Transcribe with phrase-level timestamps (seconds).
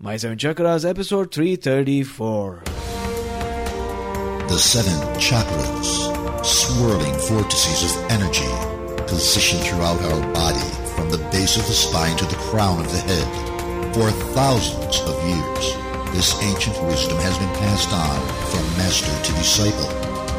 [0.00, 2.62] My Seven Chakras, episode 334.
[4.48, 8.50] The seven chakras, swirling vortices of energy,
[9.06, 12.98] positioned throughout our body from the base of the spine to the crown of the
[12.98, 13.94] head.
[13.94, 15.64] For thousands of years,
[16.12, 18.18] this ancient wisdom has been passed on
[18.50, 19.88] from master to disciple.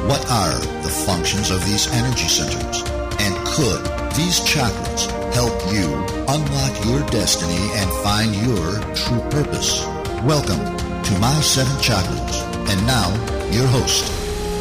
[0.05, 2.83] What are the functions of these energy centers?
[3.19, 3.81] And could
[4.15, 5.93] these chakras help you
[6.33, 9.83] unlock your destiny and find your true purpose?
[10.23, 10.63] Welcome
[11.03, 12.41] to My Seven Chakras.
[12.69, 13.09] And now,
[13.51, 14.09] your host,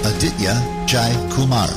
[0.05, 0.55] Aditya
[0.89, 1.69] Jai Kumar.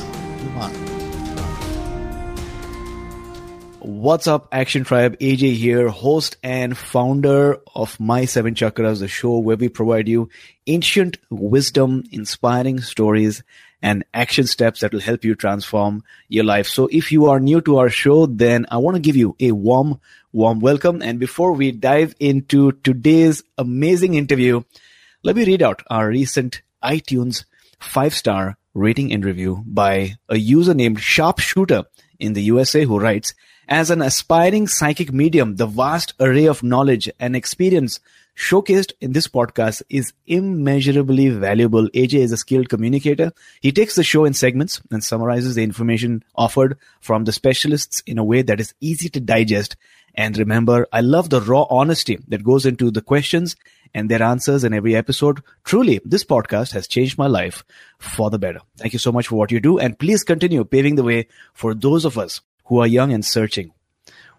[3.78, 5.16] What's up, Action Tribe?
[5.20, 10.28] AJ here, host and founder of My Seven Chakras, the show where we provide you
[10.66, 13.44] ancient wisdom, inspiring stories,
[13.82, 16.66] and action steps that will help you transform your life.
[16.66, 19.52] So if you are new to our show, then I want to give you a
[19.52, 20.00] warm,
[20.32, 21.02] warm welcome.
[21.02, 24.62] And before we dive into today's amazing interview,
[25.22, 27.44] let me read out our recent iTunes
[27.78, 31.84] five star rating and review by a user named Sharpshooter
[32.18, 33.34] in the USA who writes,
[33.68, 38.00] as an aspiring psychic medium, the vast array of knowledge and experience
[38.38, 41.88] showcased in this podcast is immeasurably valuable.
[41.88, 43.32] AJ is a skilled communicator.
[43.60, 48.16] He takes the show in segments and summarizes the information offered from the specialists in
[48.16, 49.76] a way that is easy to digest.
[50.14, 53.56] And remember, I love the raw honesty that goes into the questions
[53.92, 55.42] and their answers in every episode.
[55.64, 57.64] Truly, this podcast has changed my life
[57.98, 58.60] for the better.
[58.76, 59.78] Thank you so much for what you do.
[59.80, 63.72] And please continue paving the way for those of us who are young and searching.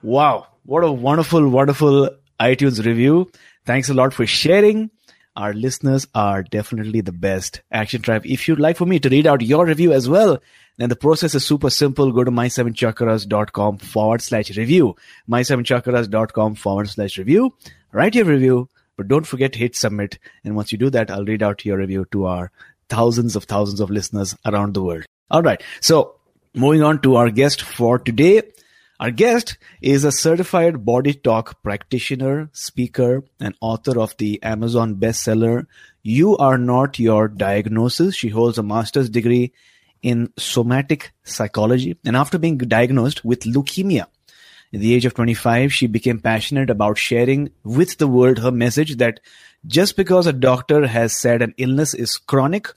[0.01, 0.47] Wow.
[0.63, 3.29] What a wonderful, wonderful iTunes review.
[3.65, 4.89] Thanks a lot for sharing.
[5.35, 7.61] Our listeners are definitely the best.
[7.71, 8.25] Action Tribe.
[8.25, 10.39] If you'd like for me to read out your review as well,
[10.77, 12.11] then the process is super simple.
[12.11, 14.95] Go to my7chakras.com forward slash review.
[15.29, 17.53] My7chakras.com forward slash review.
[17.91, 20.19] Write your review, but don't forget to hit submit.
[20.43, 22.51] And once you do that, I'll read out your review to our
[22.89, 25.05] thousands of thousands of listeners around the world.
[25.31, 25.61] All right.
[25.79, 26.15] So
[26.53, 28.41] moving on to our guest for today.
[28.99, 35.67] Our guest is a certified body talk practitioner, speaker, and author of the Amazon bestseller,
[36.03, 38.13] You Are Not Your Diagnosis.
[38.13, 39.53] She holds a master's degree
[40.01, 41.97] in somatic psychology.
[42.03, 44.01] And after being diagnosed with leukemia
[44.73, 48.97] at the age of 25, she became passionate about sharing with the world her message
[48.97, 49.21] that
[49.65, 52.67] just because a doctor has said an illness is chronic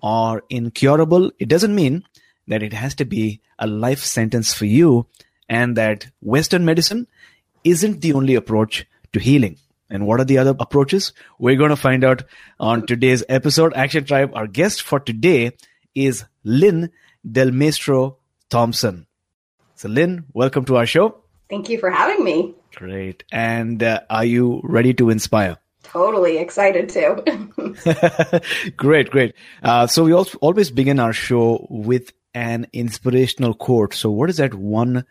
[0.00, 2.04] or incurable, it doesn't mean
[2.46, 5.08] that it has to be a life sentence for you
[5.48, 7.06] and that Western medicine
[7.64, 9.58] isn't the only approach to healing.
[9.90, 11.12] And what are the other approaches?
[11.38, 12.24] We're going to find out
[12.58, 13.74] on today's episode.
[13.74, 15.52] Action Tribe, our guest for today
[15.94, 16.90] is Lynn
[17.30, 19.06] Del Maestro Thompson.
[19.76, 21.16] So, Lynn, welcome to our show.
[21.50, 22.54] Thank you for having me.
[22.74, 23.24] Great.
[23.30, 25.58] And uh, are you ready to inspire?
[25.82, 28.42] Totally excited to.
[28.76, 29.34] great, great.
[29.62, 33.94] Uh, so, we also always begin our show with an inspirational quote.
[33.94, 35.04] So, what is that one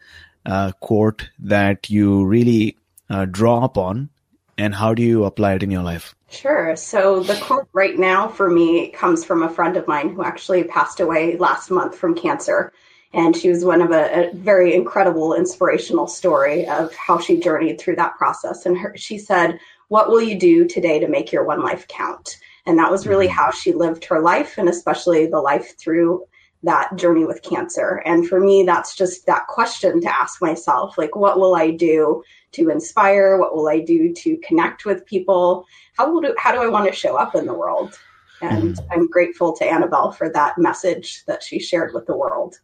[0.45, 2.77] uh, quote that you really
[3.09, 4.09] uh, draw upon,
[4.57, 6.15] and how do you apply it in your life?
[6.29, 6.75] Sure.
[6.75, 10.63] So, the quote right now for me comes from a friend of mine who actually
[10.63, 12.73] passed away last month from cancer.
[13.15, 17.79] And she was one of a, a very incredible, inspirational story of how she journeyed
[17.79, 18.65] through that process.
[18.65, 19.59] And her, she said,
[19.89, 22.39] what will you do today to make your one life count?
[22.65, 23.37] And that was really mm-hmm.
[23.37, 26.25] how she lived her life, and especially the life through
[26.63, 28.01] that journey with cancer.
[28.05, 32.23] And for me, that's just that question to ask myself like, what will I do
[32.53, 33.37] to inspire?
[33.37, 35.65] What will I do to connect with people?
[35.97, 37.97] How, will do, how do I want to show up in the world?
[38.41, 38.87] And mm.
[38.91, 42.59] I'm grateful to Annabelle for that message that she shared with the world.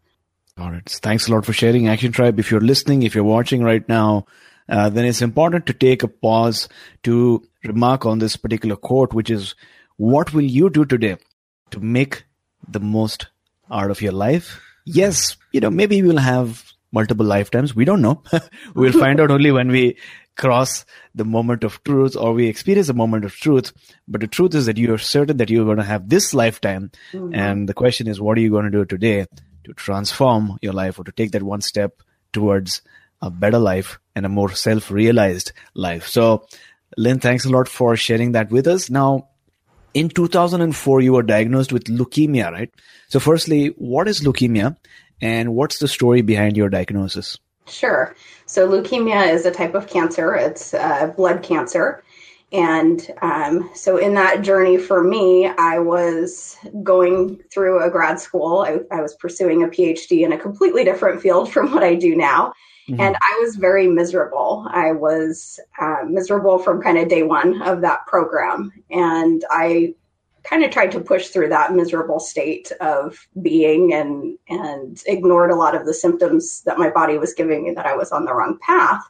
[0.58, 0.88] All right.
[0.88, 2.40] Thanks a lot for sharing, Action Tribe.
[2.40, 4.26] If you're listening, if you're watching right now,
[4.68, 6.70] uh, then it's important to take a pause
[7.04, 9.56] to remark on this particular quote, which is,
[9.98, 11.18] What will you do today
[11.72, 12.24] to make
[12.68, 13.28] the most
[13.72, 14.62] out of your life.
[14.86, 17.76] Yes, you know, maybe we'll have multiple lifetimes.
[17.76, 18.24] We don't know.
[18.76, 19.98] we'll find out only when we
[20.38, 23.74] cross the moment of truth or we experience a moment of truth.
[24.08, 26.92] But the truth is that you are certain that you're going to have this lifetime.
[27.12, 27.36] Mm-hmm.
[27.36, 29.28] And the question is, what are you going to do today
[29.66, 32.02] to transform your life or to take that one step
[32.32, 32.82] towards
[33.22, 36.08] a better life and a more self realized life?
[36.08, 36.48] So,
[36.98, 38.90] Lynn, thanks a lot for sharing that with us.
[38.90, 39.30] Now,
[39.94, 42.72] in 2004 you were diagnosed with leukemia right?
[43.08, 44.78] So firstly what is leukemia
[45.22, 47.38] and what's the story behind your diagnosis?
[47.68, 48.16] Sure.
[48.46, 50.36] So leukemia is a type of cancer.
[50.36, 52.04] It's uh, blood cancer.
[52.52, 58.62] And um, so in that journey for me i was going through a grad school.
[58.62, 62.16] I, I was pursuing a phd in a completely different field from what i do
[62.16, 62.54] now
[62.90, 63.02] Mm-hmm.
[63.02, 64.66] And I was very miserable.
[64.72, 68.72] I was uh, miserable from kind of day one of that program.
[68.90, 69.94] And I
[70.44, 75.56] kind of tried to push through that miserable state of being and and ignored a
[75.56, 78.34] lot of the symptoms that my body was giving me that I was on the
[78.34, 79.04] wrong path.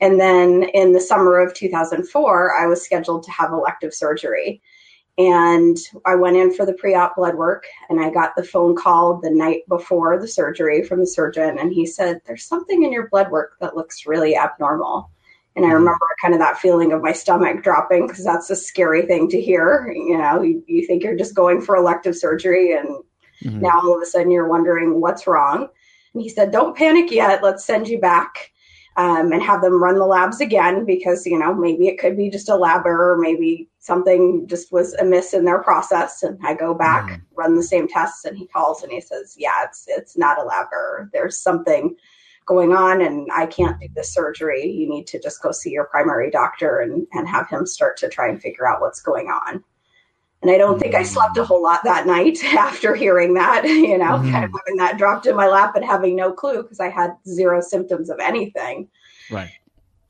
[0.00, 4.60] And then in the summer of 2004, I was scheduled to have elective surgery.
[5.16, 8.74] And I went in for the pre op blood work and I got the phone
[8.74, 11.58] call the night before the surgery from the surgeon.
[11.58, 15.10] And he said, There's something in your blood work that looks really abnormal.
[15.54, 15.76] And I mm-hmm.
[15.76, 19.40] remember kind of that feeling of my stomach dropping because that's a scary thing to
[19.40, 19.92] hear.
[19.94, 22.88] You know, you, you think you're just going for elective surgery and
[23.40, 23.60] mm-hmm.
[23.60, 25.68] now all of a sudden you're wondering what's wrong.
[26.12, 27.40] And he said, Don't panic yet.
[27.40, 28.50] Let's send you back
[28.96, 32.30] um, and have them run the labs again because you know maybe it could be
[32.30, 36.22] just a lab error, maybe something just was amiss in their process.
[36.22, 37.20] And I go back, mm.
[37.34, 40.44] run the same tests, and he calls and he says, "Yeah, it's it's not a
[40.44, 41.10] lab error.
[41.12, 41.96] There's something."
[42.46, 44.70] going on and I can't do this surgery.
[44.70, 48.08] You need to just go see your primary doctor and, and have him start to
[48.10, 49.64] try and figure out what's going on.
[50.44, 53.96] And I don't think I slept a whole lot that night after hearing that, you
[53.96, 54.30] know, mm-hmm.
[54.30, 57.12] kind of having that dropped in my lap and having no clue because I had
[57.26, 58.88] zero symptoms of anything.
[59.30, 59.52] Right.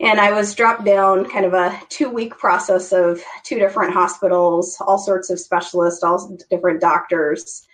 [0.00, 4.76] And I was dropped down kind of a two week process of two different hospitals,
[4.80, 7.64] all sorts of specialists, all different doctors,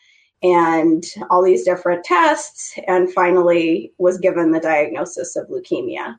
[0.42, 2.78] and all these different tests.
[2.86, 6.16] And finally was given the diagnosis of leukemia.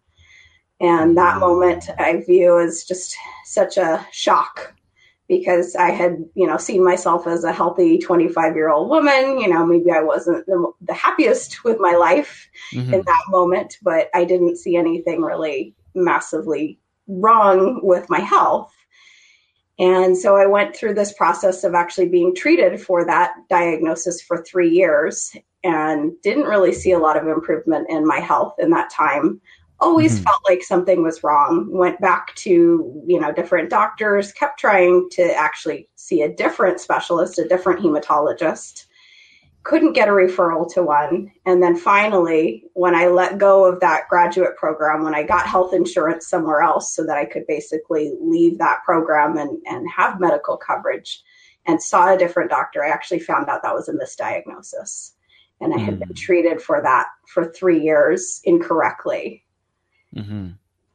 [0.79, 3.15] And that moment I view as just
[3.45, 4.73] such a shock
[5.31, 9.39] because I had, you know, seen myself as a healthy 25 year old woman.
[9.39, 12.93] You know, maybe I wasn't the, the happiest with my life mm-hmm.
[12.93, 18.73] in that moment, but I didn't see anything really massively wrong with my health.
[19.79, 24.43] And so I went through this process of actually being treated for that diagnosis for
[24.43, 25.33] three years
[25.63, 29.39] and didn't really see a lot of improvement in my health in that time
[29.81, 30.23] always mm-hmm.
[30.23, 31.67] felt like something was wrong.
[31.71, 37.39] Went back to you know different doctors kept trying to actually see a different specialist
[37.39, 38.85] a different hematologist.
[39.63, 41.31] Couldn't get a referral to one.
[41.45, 45.73] And then finally when i let go of that graduate program when i got health
[45.73, 50.57] insurance somewhere else so that i could basically leave that program and, and have medical
[50.57, 51.21] coverage
[51.67, 55.11] and saw a different doctor i actually found out that was a misdiagnosis.
[55.59, 56.15] And i had been mm.
[56.15, 59.43] treated for that for three years incorrectly
[60.15, 60.49] Mm-hmm.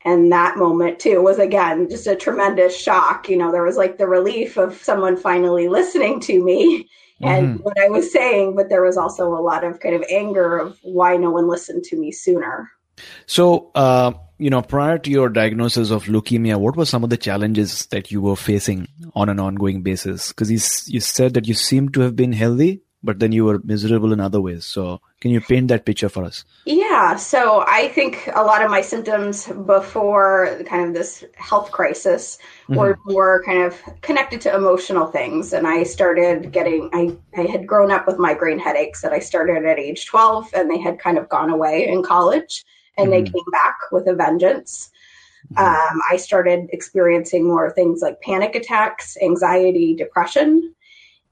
[0.04, 3.28] And that moment too was again just a tremendous shock.
[3.28, 6.88] You know, there was like the relief of someone finally listening to me
[7.20, 7.62] and mm-hmm.
[7.62, 10.78] what I was saying, but there was also a lot of kind of anger of
[10.82, 12.70] why no one listened to me sooner.
[13.26, 17.16] So, uh, you know, prior to your diagnosis of leukemia, what were some of the
[17.16, 20.28] challenges that you were facing on an ongoing basis?
[20.28, 23.61] Because you, you said that you seem to have been healthy but then you were
[23.65, 24.67] miserable in other ways.
[24.67, 26.45] So, can you paint that picture for us?
[26.67, 27.17] Yeah.
[27.17, 32.77] So, I think a lot of my symptoms before kind of this health crisis mm-hmm.
[32.77, 35.53] were more kind of connected to emotional things.
[35.55, 39.65] And I started getting, I, I had grown up with migraine headaches that I started
[39.65, 42.65] at age 12, and they had kind of gone away in college
[42.99, 43.25] and mm-hmm.
[43.25, 44.91] they came back with a vengeance.
[45.55, 45.65] Mm-hmm.
[45.65, 50.75] Um, I started experiencing more things like panic attacks, anxiety, depression.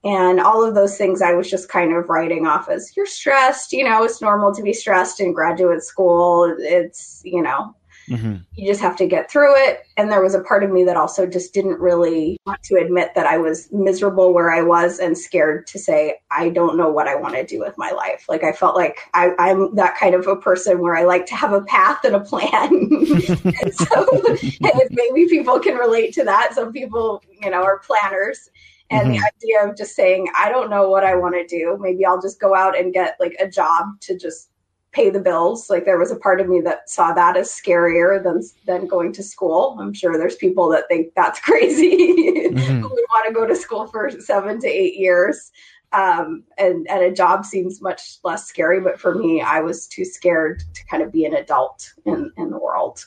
[0.05, 3.73] And all of those things I was just kind of writing off as you're stressed,
[3.73, 6.55] you know, it's normal to be stressed in graduate school.
[6.59, 7.75] It's, you know,
[8.09, 8.35] Mm-hmm.
[8.55, 9.85] You just have to get through it.
[9.97, 13.15] And there was a part of me that also just didn't really want to admit
[13.15, 17.07] that I was miserable where I was and scared to say, I don't know what
[17.07, 18.25] I want to do with my life.
[18.29, 21.35] Like I felt like I, am that kind of a person where I like to
[21.35, 22.69] have a path and a plan.
[22.71, 26.53] and so and maybe people can relate to that.
[26.53, 28.49] Some people, you know, are planners.
[28.89, 29.11] And mm-hmm.
[29.13, 31.77] the idea of just saying, I don't know what I want to do.
[31.79, 34.49] Maybe I'll just go out and get like a job to just
[34.91, 35.69] pay the bills.
[35.69, 39.11] Like there was a part of me that saw that as scarier than than going
[39.13, 39.77] to school.
[39.79, 41.97] I'm sure there's people that think that's crazy.
[41.97, 42.81] mm-hmm.
[42.81, 45.51] Who would want to go to school for seven to eight years.
[45.91, 50.03] Um, and, and a job seems much less scary, but for me, I was too
[50.03, 53.05] scared to kind of be an adult in, in the world.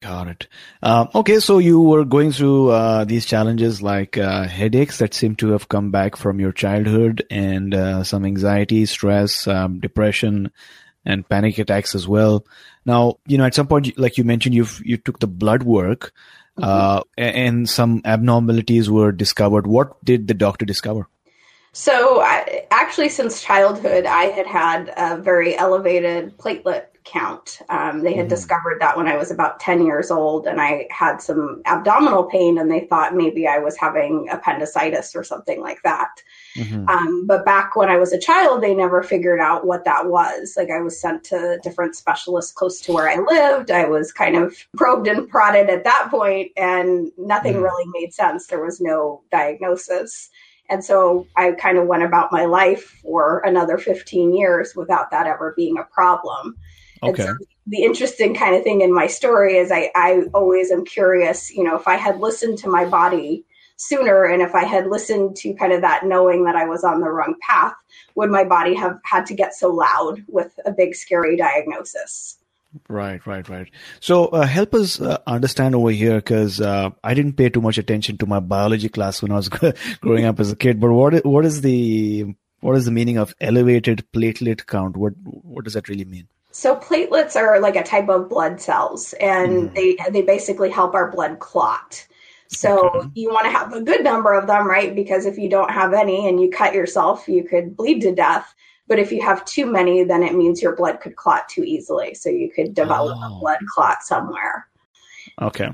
[0.00, 0.46] Got it.
[0.80, 5.34] Um, okay, so you were going through uh, these challenges like uh, headaches that seem
[5.36, 10.52] to have come back from your childhood, and uh, some anxiety, stress, um, depression,
[11.04, 12.46] and panic attacks as well.
[12.86, 16.12] Now, you know, at some point, like you mentioned, you you took the blood work,
[16.56, 16.62] mm-hmm.
[16.62, 19.66] Uh, and some abnormalities were discovered.
[19.66, 21.08] What did the doctor discover?
[21.72, 27.60] So, I, actually, since childhood, I had had a very elevated platelet count.
[27.68, 28.28] Um, they had mm-hmm.
[28.28, 32.58] discovered that when I was about 10 years old and I had some abdominal pain
[32.58, 36.10] and they thought maybe I was having appendicitis or something like that.
[36.56, 36.88] Mm-hmm.
[36.88, 40.54] Um, but back when I was a child, they never figured out what that was.
[40.56, 43.70] Like I was sent to different specialists close to where I lived.
[43.70, 47.62] I was kind of probed and prodded at that point and nothing mm-hmm.
[47.62, 48.46] really made sense.
[48.46, 50.30] There was no diagnosis.
[50.70, 55.26] And so I kind of went about my life for another 15 years without that
[55.26, 56.56] ever being a problem.
[57.02, 57.24] Okay.
[57.24, 57.36] So
[57.66, 61.64] the interesting kind of thing in my story is I, I always am curious, you
[61.64, 63.44] know, if I had listened to my body
[63.76, 67.00] sooner and if I had listened to kind of that knowing that I was on
[67.00, 67.74] the wrong path,
[68.14, 72.38] would my body have had to get so loud with a big scary diagnosis?
[72.88, 73.70] Right, right, right.
[74.00, 77.78] So uh, help us uh, understand over here because uh, I didn't pay too much
[77.78, 79.48] attention to my biology class when I was
[80.00, 80.78] growing up as a kid.
[80.80, 84.96] But what what is the what is the meaning of elevated platelet count?
[84.96, 86.28] What what does that really mean?
[86.50, 89.74] So platelets are like a type of blood cells, and mm.
[89.74, 92.06] they they basically help our blood clot.
[92.48, 93.08] So okay.
[93.14, 94.94] you want to have a good number of them, right?
[94.94, 98.54] Because if you don't have any and you cut yourself, you could bleed to death.
[98.86, 102.14] But if you have too many, then it means your blood could clot too easily.
[102.14, 103.36] So you could develop oh.
[103.36, 104.66] a blood clot somewhere.
[105.40, 105.68] Okay.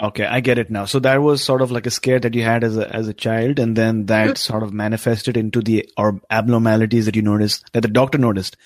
[0.00, 0.84] Okay, I get it now.
[0.84, 3.14] So that was sort of like a scare that you had as a as a
[3.14, 4.36] child, and then that mm-hmm.
[4.36, 8.56] sort of manifested into the or abnormalities that you noticed that the doctor noticed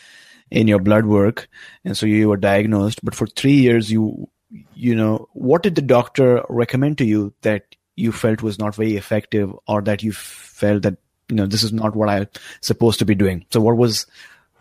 [0.52, 1.49] in your blood work,
[1.85, 3.02] and so you were diagnosed.
[3.02, 4.28] But for three years, you
[4.75, 8.97] you know what did the doctor recommend to you that you felt was not very
[8.97, 12.28] effective, or that you felt that you know this is not what I'm
[12.61, 13.47] supposed to be doing.
[13.50, 14.06] So what was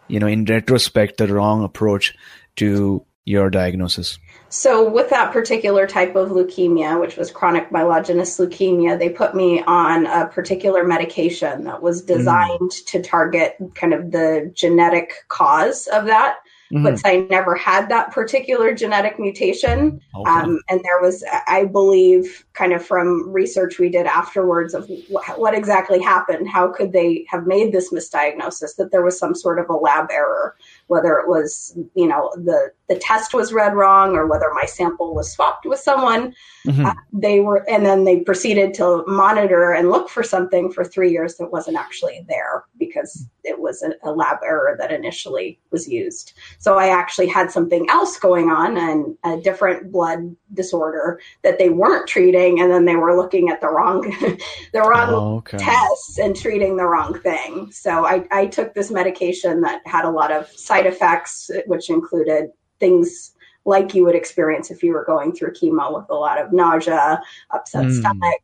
[0.07, 2.15] you know in retrospect the wrong approach
[2.55, 4.17] to your diagnosis?
[4.49, 9.63] So, with that particular type of leukemia, which was chronic myelogenous leukemia, they put me
[9.63, 12.07] on a particular medication that was mm.
[12.07, 12.85] designed mm.
[12.87, 16.37] to target kind of the genetic cause of that
[16.71, 16.83] mm-hmm.
[16.83, 20.01] but I never had that particular genetic mutation.
[20.15, 20.29] Okay.
[20.29, 25.37] Um, and there was, I believe, kind of from research we did afterwards of wh-
[25.37, 26.49] what exactly happened.
[26.49, 28.75] How could they have made this misdiagnosis?
[28.77, 30.55] That there was some sort of a lab error,
[30.91, 35.15] whether it was, you know, the the test was read wrong or whether my sample
[35.15, 36.35] was swapped with someone.
[36.67, 36.85] Mm-hmm.
[36.85, 41.09] Uh, they were, and then they proceeded to monitor and look for something for three
[41.09, 45.87] years that wasn't actually there because it was a, a lab error that initially was
[45.87, 46.33] used.
[46.57, 51.69] So I actually had something else going on and a different blood disorder that they
[51.69, 54.01] weren't treating, and then they were looking at the wrong,
[54.73, 55.59] the wrong oh, okay.
[55.59, 57.71] tests and treating the wrong thing.
[57.71, 62.49] So I, I took this medication that had a lot of side effects, which included
[62.79, 63.33] things
[63.63, 67.21] like you would experience if you were going through chemo with a lot of nausea,
[67.51, 67.99] upset mm.
[67.99, 68.41] stomach.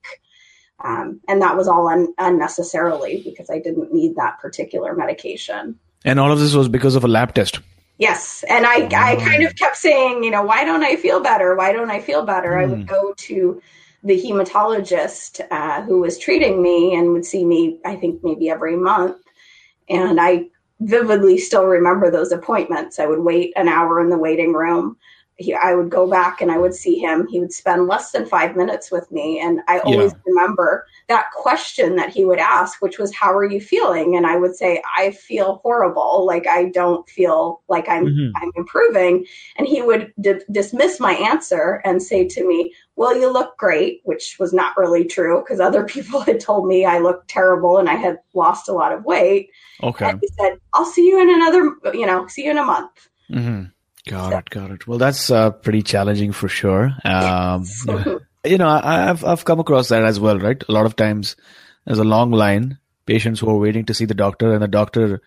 [0.84, 5.78] Um, and that was all un- unnecessarily because I didn't need that particular medication.
[6.06, 7.60] And all of this was because of a lab test.
[7.98, 8.44] Yes.
[8.48, 8.90] And I, oh.
[8.96, 11.56] I kind of kept saying, you know, why don't I feel better?
[11.56, 12.52] Why don't I feel better?
[12.52, 12.62] Mm.
[12.62, 12.86] I would hmm.
[12.86, 13.62] go to
[14.04, 18.76] the hematologist uh, who was treating me and would see me, I think, maybe every
[18.76, 19.18] month.
[19.90, 20.46] And I
[20.80, 23.00] vividly still remember those appointments.
[23.00, 24.98] I would wait an hour in the waiting room
[25.38, 27.28] he, I would go back and I would see him.
[27.28, 29.40] He would spend less than five minutes with me.
[29.40, 30.20] And I always yeah.
[30.26, 34.16] remember that question that he would ask, which was, How are you feeling?
[34.16, 36.26] And I would say, I feel horrible.
[36.26, 38.36] Like I don't feel like I'm, mm-hmm.
[38.36, 39.26] I'm improving.
[39.58, 44.02] And he would d- dismiss my answer and say to me, Well, you look great,
[44.06, 47.90] which was not really true because other people had told me I looked terrible and
[47.90, 49.52] I had lost a lot of weight.
[49.84, 50.10] Okay.
[50.10, 53.08] And he said, I'll see you in another, you know, see you in a month.
[53.30, 53.66] Mm-hmm.
[54.08, 54.38] Got so.
[54.38, 54.50] it.
[54.50, 54.88] Got it.
[54.88, 56.92] Well, that's uh, pretty challenging for sure.
[57.04, 57.66] Um,
[58.46, 60.62] you know, I, I've I've come across that as well, right?
[60.68, 61.36] A lot of times,
[61.86, 65.22] there's a long line, patients who are waiting to see the doctor, and the doctor,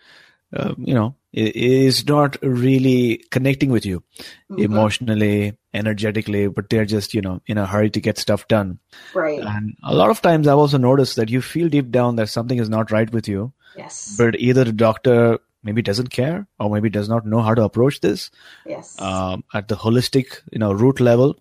[0.55, 4.03] uh, you know, is not really connecting with you
[4.49, 4.59] mm-hmm.
[4.59, 8.79] emotionally, energetically, but they're just, you know, in a hurry to get stuff done.
[9.13, 9.39] Right.
[9.39, 12.59] And a lot of times I've also noticed that you feel deep down that something
[12.59, 13.53] is not right with you.
[13.77, 14.15] Yes.
[14.17, 18.01] But either the doctor maybe doesn't care or maybe does not know how to approach
[18.01, 18.31] this.
[18.65, 18.99] Yes.
[18.99, 21.37] Um, at the holistic, you know, root level.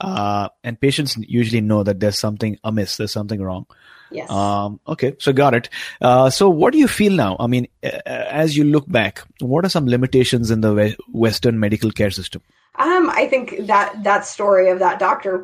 [0.00, 3.66] Uh, and patients usually know that there's something amiss, there's something wrong.
[4.10, 4.30] Yes.
[4.30, 5.68] Um, okay, so got it.
[6.00, 7.36] Uh, so what do you feel now?
[7.38, 12.10] I mean, as you look back, what are some limitations in the Western medical care
[12.10, 12.42] system?
[12.76, 15.38] Um, I think that that story of that doctor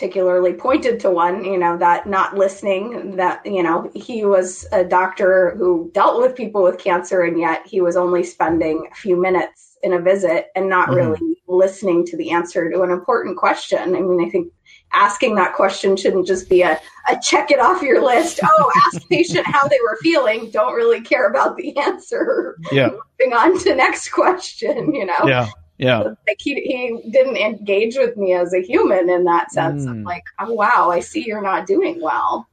[0.00, 4.82] particularly pointed to one, you know, that not listening, that, you know, he was a
[4.82, 9.14] doctor who dealt with people with cancer and yet he was only spending a few
[9.20, 11.10] minutes in a visit and not mm-hmm.
[11.10, 13.94] really listening to the answer to an important question.
[13.94, 14.50] I mean, I think
[14.94, 16.80] asking that question shouldn't just be a,
[17.10, 18.40] a check it off your list.
[18.58, 20.50] Oh, ask patient how they were feeling.
[20.50, 22.56] Don't really care about the answer.
[22.72, 22.88] Yeah.
[23.20, 25.26] Moving on to next question, you know?
[25.26, 25.50] Yeah.
[25.80, 26.02] Yeah.
[26.26, 29.84] Like he, he didn't engage with me as a human in that sense.
[29.84, 30.04] Mm.
[30.04, 32.46] like, oh, wow, I see you're not doing well.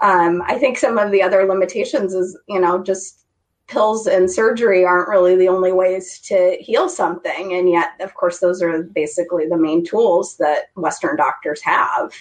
[0.00, 3.24] Um, I think some of the other limitations is, you know, just
[3.66, 7.52] pills and surgery aren't really the only ways to heal something.
[7.52, 12.12] And yet, of course, those are basically the main tools that Western doctors have.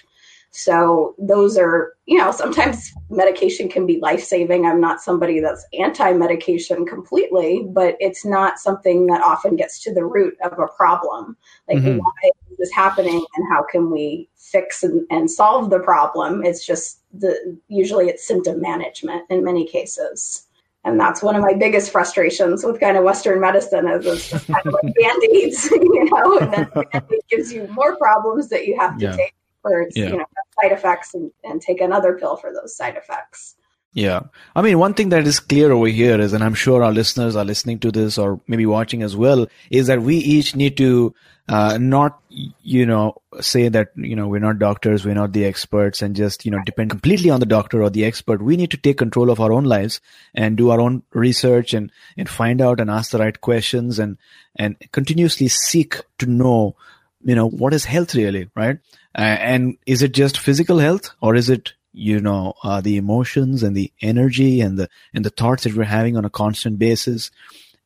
[0.58, 4.66] So those are, you know, sometimes medication can be life saving.
[4.66, 9.94] I'm not somebody that's anti medication completely, but it's not something that often gets to
[9.94, 11.38] the root of a problem.
[11.68, 12.00] Like, mm-hmm.
[12.00, 16.44] why is this happening and how can we fix and, and solve the problem?
[16.44, 20.48] It's just the, usually it's symptom management in many cases
[20.88, 24.48] and that's one of my biggest frustrations with kind of Western medicine is it's just
[24.48, 26.70] kind of like band-aids, you know, and then
[27.10, 29.16] it gives you more problems that you have to yeah.
[29.16, 29.34] take
[29.74, 30.10] its, yeah.
[30.10, 30.26] you know,
[30.62, 33.56] side effects and, and take another pill for those side effects.
[33.94, 34.22] Yeah.
[34.56, 37.36] I mean, one thing that is clear over here is, and I'm sure our listeners
[37.36, 41.16] are listening to this or maybe watching as well, is that we each need to
[41.50, 42.22] uh, not
[42.62, 46.46] you know say that you know we're not doctors we're not the experts and just
[46.46, 49.30] you know depend completely on the doctor or the expert we need to take control
[49.30, 50.02] of our own lives
[50.36, 54.18] and do our own research and and find out and ask the right questions and
[54.58, 56.76] and continuously seek to know
[57.24, 58.80] you know what is health really right
[59.18, 63.76] and is it just physical health or is it you know uh, the emotions and
[63.76, 67.32] the energy and the and the thoughts that we're having on a constant basis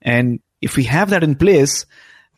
[0.01, 1.85] and if we have that in place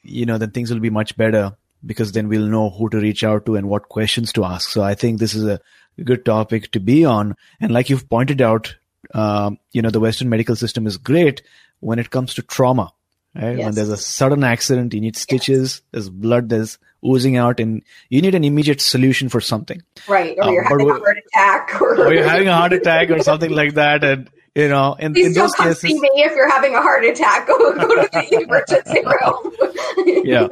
[0.04, 3.24] you know, then things will be much better because then we'll know who to reach
[3.24, 4.70] out to and what questions to ask.
[4.70, 5.60] So I think this is a
[6.04, 7.36] good topic to be on.
[7.60, 8.76] And like you've pointed out,
[9.14, 11.42] um, you know, the Western medical system is great
[11.80, 12.94] when it comes to trauma.
[13.36, 13.58] Right?
[13.58, 13.66] Yes.
[13.66, 15.82] When there's a sudden accident, you need stitches, yes.
[15.92, 19.82] there's blood that's oozing out, and you need an immediate solution for something.
[20.08, 20.38] Right.
[20.38, 21.82] Or um, you're having a heart attack.
[21.82, 24.04] Or, or you're having a heart attack or something like that.
[24.04, 26.82] And you know, in, Please in those come cases, see me if you're having a
[26.82, 27.48] heart attack.
[27.48, 30.24] Go, go to the emergency room.
[30.26, 30.48] yeah.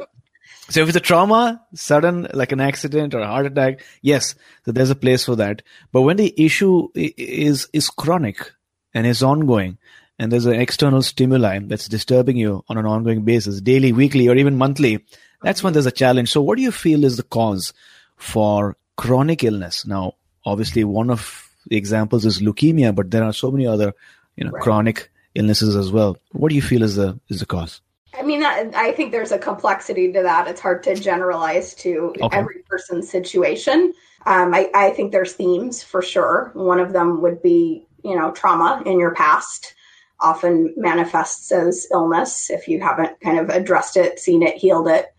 [0.68, 4.34] So if it's a trauma, sudden, like an accident or a heart attack, yes,
[4.64, 5.62] so there's a place for that.
[5.92, 8.52] But when the issue is is chronic
[8.94, 9.78] and is ongoing,
[10.18, 14.36] and there's an external stimuli that's disturbing you on an ongoing basis, daily, weekly, or
[14.36, 15.04] even monthly,
[15.42, 16.30] that's when there's a challenge.
[16.30, 17.72] So what do you feel is the cause
[18.16, 19.86] for chronic illness?
[19.86, 23.94] Now, obviously, one of the examples is leukemia, but there are so many other,
[24.36, 24.62] you know, right.
[24.62, 26.16] chronic illnesses as well.
[26.32, 27.80] What do you feel is the is the cause?
[28.14, 30.46] I mean, I think there's a complexity to that.
[30.46, 32.36] It's hard to generalize to okay.
[32.36, 33.94] every person's situation.
[34.26, 36.50] Um, I, I think there's themes for sure.
[36.52, 39.74] One of them would be, you know, trauma in your past
[40.20, 45.11] often manifests as illness if you haven't kind of addressed it, seen it, healed it.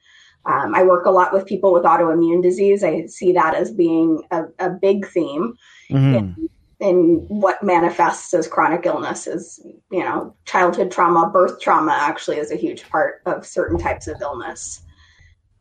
[0.45, 2.83] Um, I work a lot with people with autoimmune disease.
[2.83, 5.55] I see that as being a, a big theme
[5.89, 6.15] mm-hmm.
[6.15, 12.37] in, in, what manifests as chronic illness is, you know, childhood trauma, birth trauma actually
[12.37, 14.83] is a huge part of certain types of illness.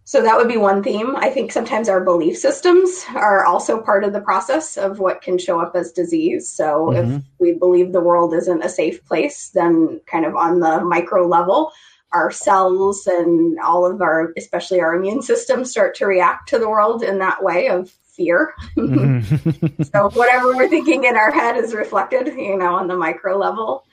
[0.04, 1.14] So that would be one theme.
[1.16, 5.38] I think sometimes our belief systems are also part of the process of what can
[5.38, 6.50] show up as disease.
[6.50, 7.16] So mm-hmm.
[7.16, 11.26] if we believe the world isn't a safe place, then kind of on the micro
[11.26, 11.72] level,
[12.12, 16.68] our cells and all of our, especially our immune system, start to react to the
[16.68, 18.54] world in that way of fear.
[18.76, 19.82] Mm-hmm.
[19.82, 23.84] so whatever we're thinking in our head is reflected, you know, on the micro level.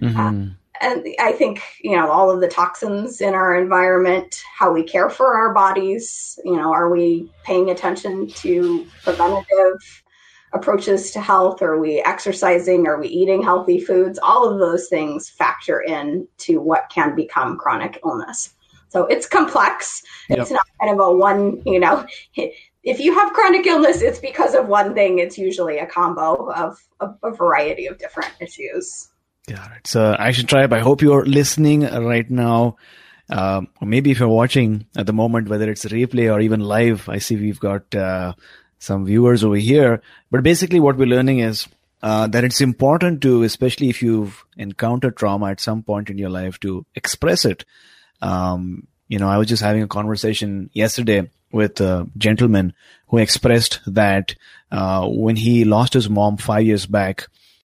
[0.00, 0.18] Mm-hmm.
[0.18, 4.82] Uh, and I think, you know, all of the toxins in our environment, how we
[4.82, 10.04] care for our bodies, you know, are we paying attention to preventative
[10.52, 11.62] approaches to health?
[11.62, 12.86] Are we exercising?
[12.86, 14.18] Are we eating healthy foods?
[14.22, 18.54] All of those things factor in to what can become chronic illness.
[18.88, 20.02] So it's complex.
[20.30, 20.38] Yep.
[20.38, 22.06] It's not kind of a one, you know,
[22.86, 25.18] if you have chronic illness, it's because of one thing.
[25.18, 29.08] It's usually a combo of, of a variety of different issues.
[29.48, 29.86] Got it.
[29.86, 32.76] So Action Tribe, I hope you're listening right now.
[33.28, 36.60] Um, or maybe if you're watching at the moment, whether it's a replay or even
[36.60, 38.34] live, I see we've got uh,
[38.78, 40.02] some viewers over here.
[40.30, 41.66] But basically, what we're learning is
[42.02, 46.30] uh, that it's important to, especially if you've encountered trauma at some point in your
[46.30, 47.64] life, to express it.
[48.22, 52.74] Um, you know, I was just having a conversation yesterday with a gentleman
[53.08, 54.34] who expressed that
[54.70, 57.28] uh, when he lost his mom five years back,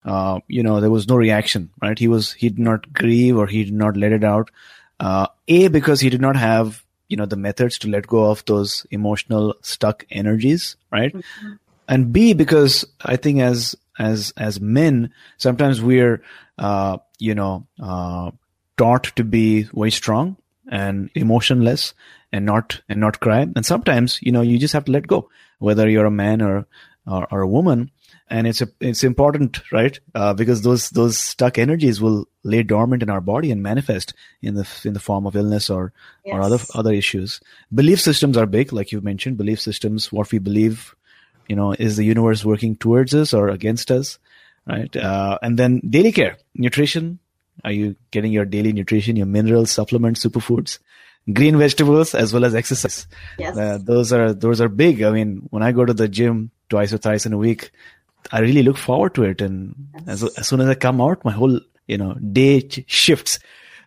[0.04, 1.98] uh, you know, there was no reaction, right?
[1.98, 4.52] He was, he did not grieve or he did not let it out.
[5.00, 8.43] Uh, a, because he did not have, you know, the methods to let go of
[8.45, 11.13] those emotional stuck energies, right?
[11.13, 11.54] Mm-hmm.
[11.88, 16.24] And B, because I think as, as, as men, sometimes we're,
[16.58, 18.32] uh, you know, uh,
[18.78, 20.38] taught to be very strong
[20.71, 21.93] and emotionless
[22.32, 23.41] and not and not cry.
[23.41, 26.65] And sometimes, you know, you just have to let go, whether you're a man or
[27.06, 27.91] or, or a woman.
[28.32, 30.00] And it's a, it's important, right?
[30.15, 34.56] Uh, because those those stuck energies will lay dormant in our body and manifest in
[34.56, 35.91] the in the form of illness or
[36.26, 36.34] yes.
[36.34, 37.41] or other other issues.
[37.74, 39.38] Belief systems are big, like you mentioned.
[39.38, 40.96] Belief systems, what we believe,
[41.48, 44.17] you know, is the universe working towards us or against us,
[44.65, 44.96] right?
[44.96, 47.20] Uh, and then daily care, nutrition.
[47.65, 50.80] Are you getting your daily nutrition, your minerals, supplements, superfoods?
[51.32, 53.08] green vegetables as well as exercise.
[53.38, 53.58] Yes.
[53.58, 55.04] Uh, those are those are big.
[55.04, 57.72] I mean, when I go to the gym twice or thrice in a week,
[58.31, 59.41] I really look forward to it.
[59.41, 60.23] And yes.
[60.23, 63.39] as, as soon as I come out, my whole you know day ch- shifts.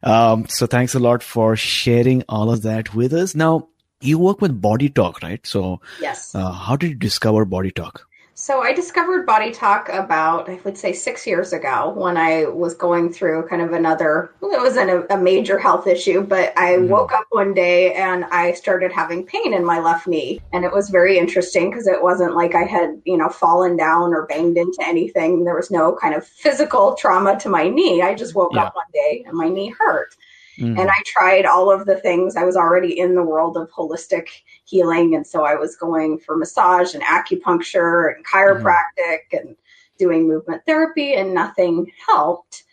[0.02, 3.34] Um, so thanks a lot for sharing all of that with us.
[3.34, 3.68] Now
[4.00, 5.44] you work with Body Talk, right?
[5.46, 6.34] So yes.
[6.34, 8.06] Uh, how did you discover Body Talk?
[8.44, 12.74] So I discovered Body Talk about, I would say, six years ago when I was
[12.74, 16.88] going through kind of another, it wasn't a, a major health issue, but I mm.
[16.88, 20.42] woke up one day and I started having pain in my left knee.
[20.52, 24.12] And it was very interesting because it wasn't like I had, you know, fallen down
[24.12, 25.44] or banged into anything.
[25.44, 28.02] There was no kind of physical trauma to my knee.
[28.02, 28.64] I just woke yeah.
[28.64, 30.14] up one day and my knee hurt.
[30.58, 30.78] Mm.
[30.78, 32.36] And I tried all of the things.
[32.36, 34.28] I was already in the world of holistic
[34.64, 35.14] healing.
[35.14, 39.40] And so I was going for massage and acupuncture and chiropractic mm.
[39.40, 39.56] and
[39.98, 42.64] doing movement therapy, and nothing helped.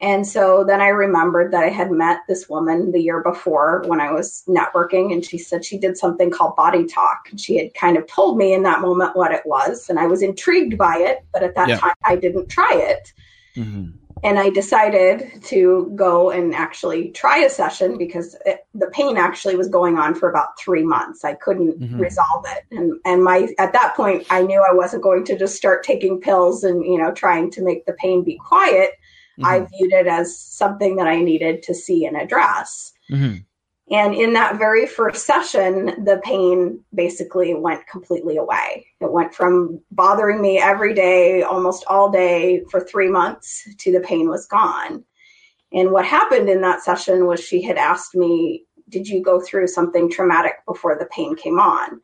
[0.00, 4.00] And so then I remembered that I had met this woman the year before when
[4.00, 7.28] I was networking, and she said she did something called Body Talk.
[7.30, 10.06] And she had kind of told me in that moment what it was, and I
[10.06, 11.78] was intrigued by it, but at that yeah.
[11.78, 13.12] time I didn't try it.
[13.56, 19.16] Mm-hmm and I decided to go and actually try a session because it, the pain
[19.16, 21.24] actually was going on for about three months.
[21.24, 22.00] I couldn't mm-hmm.
[22.00, 25.56] resolve it, and and my at that point I knew I wasn't going to just
[25.56, 28.92] start taking pills and you know trying to make the pain be quiet.
[29.38, 29.44] Mm-hmm.
[29.46, 32.92] I viewed it as something that I needed to see and address.
[33.10, 33.38] Mm-hmm.
[33.90, 38.86] And in that very first session, the pain basically went completely away.
[39.00, 44.00] It went from bothering me every day, almost all day for three months, to the
[44.00, 45.04] pain was gone.
[45.72, 49.68] And what happened in that session was she had asked me, Did you go through
[49.68, 52.00] something traumatic before the pain came on?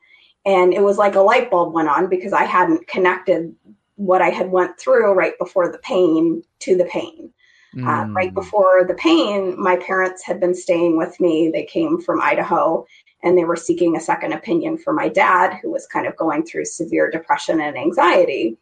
[0.47, 3.55] And it was like a light bulb went on because I hadn't connected
[3.97, 7.33] what I had went through right before the pain to the pain.
[7.75, 7.87] Mm.
[7.87, 8.35] Uh, right mm.
[8.35, 11.51] before the pain, my parents had been staying with me.
[11.53, 12.87] They came from Idaho
[13.23, 16.45] and they were seeking a second opinion for my dad, who was kind of going
[16.45, 18.59] through severe depression and anxiety.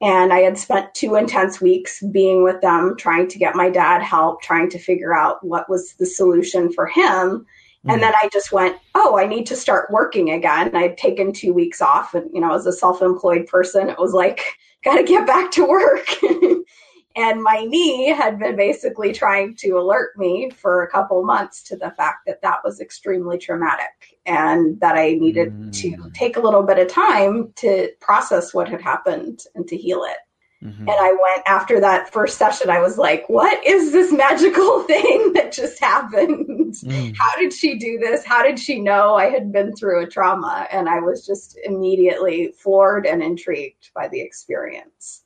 [0.00, 4.02] And I had spent two intense weeks being with them, trying to get my dad
[4.02, 7.46] help, trying to figure out what was the solution for him.
[7.88, 8.00] And mm.
[8.00, 10.74] then I just went, oh, I need to start working again.
[10.74, 12.14] I'd taken two weeks off.
[12.14, 14.42] And, you know, as a self employed person, it was like,
[14.84, 16.06] got to get back to work.
[17.16, 21.76] And my knee had been basically trying to alert me for a couple months to
[21.76, 25.72] the fact that that was extremely traumatic and that I needed mm.
[25.80, 30.04] to take a little bit of time to process what had happened and to heal
[30.04, 30.18] it.
[30.64, 30.88] Mm-hmm.
[30.88, 35.32] And I went after that first session, I was like, what is this magical thing
[35.32, 36.74] that just happened?
[36.74, 37.14] Mm.
[37.18, 38.24] How did she do this?
[38.24, 40.68] How did she know I had been through a trauma?
[40.70, 45.24] And I was just immediately floored and intrigued by the experience.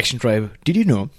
[0.00, 1.10] Action Tribe, did you know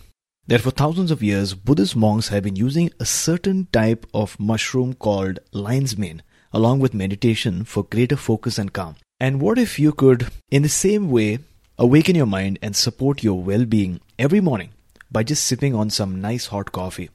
[0.47, 4.95] that for thousands of years Buddhist monks have been using a certain type of mushroom
[4.95, 8.95] called lion's mane along with meditation for greater focus and calm?
[9.19, 11.37] And what if you could, in the same way,
[11.77, 14.71] awaken your mind and support your well being every morning
[15.11, 17.11] by just sipping on some nice hot coffee?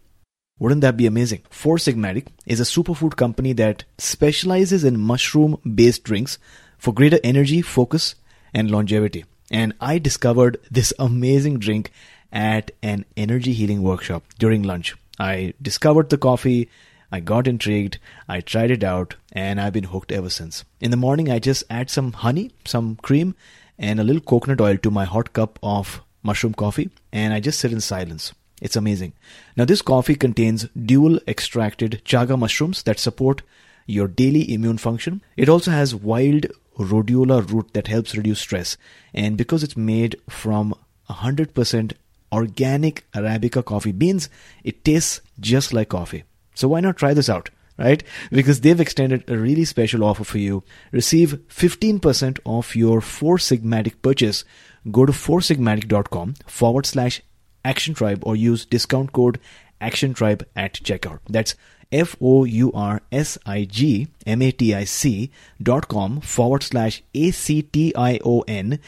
[0.60, 1.42] Wouldn't that be amazing?
[1.50, 6.38] Four Sigmatic is a superfood company that specializes in mushroom based drinks
[6.78, 8.14] for greater energy, focus,
[8.54, 11.90] and longevity and I discovered this amazing drink
[12.32, 14.94] at an energy healing workshop during lunch.
[15.18, 16.68] I discovered the coffee,
[17.10, 20.64] I got intrigued, I tried it out, and I've been hooked ever since.
[20.80, 23.34] In the morning, I just add some honey, some cream,
[23.78, 27.60] and a little coconut oil to my hot cup of mushroom coffee, and I just
[27.60, 28.32] sit in silence.
[28.60, 29.12] It's amazing.
[29.56, 33.42] Now, this coffee contains dual extracted chaga mushrooms that support
[33.86, 35.22] your daily immune function.
[35.36, 36.46] It also has wild
[36.78, 38.76] rhodiola root that helps reduce stress.
[39.14, 40.74] And because it's made from
[41.08, 41.92] 100%
[42.32, 44.28] organic Arabica coffee beans,
[44.64, 46.24] it tastes just like coffee.
[46.54, 47.50] So why not try this out?
[47.78, 48.02] Right?
[48.30, 50.64] Because they've extended a really special offer for you.
[50.92, 54.44] Receive 15% off your Four Sigmatic purchase.
[54.90, 57.20] Go to foursigmatic.com forward slash
[57.66, 59.38] action tribe or use discount code
[59.80, 61.18] action tribe at checkout.
[61.28, 61.54] That's
[61.92, 65.30] F O U R S I G M A T I C
[65.62, 68.78] dot com forward slash A C T I O N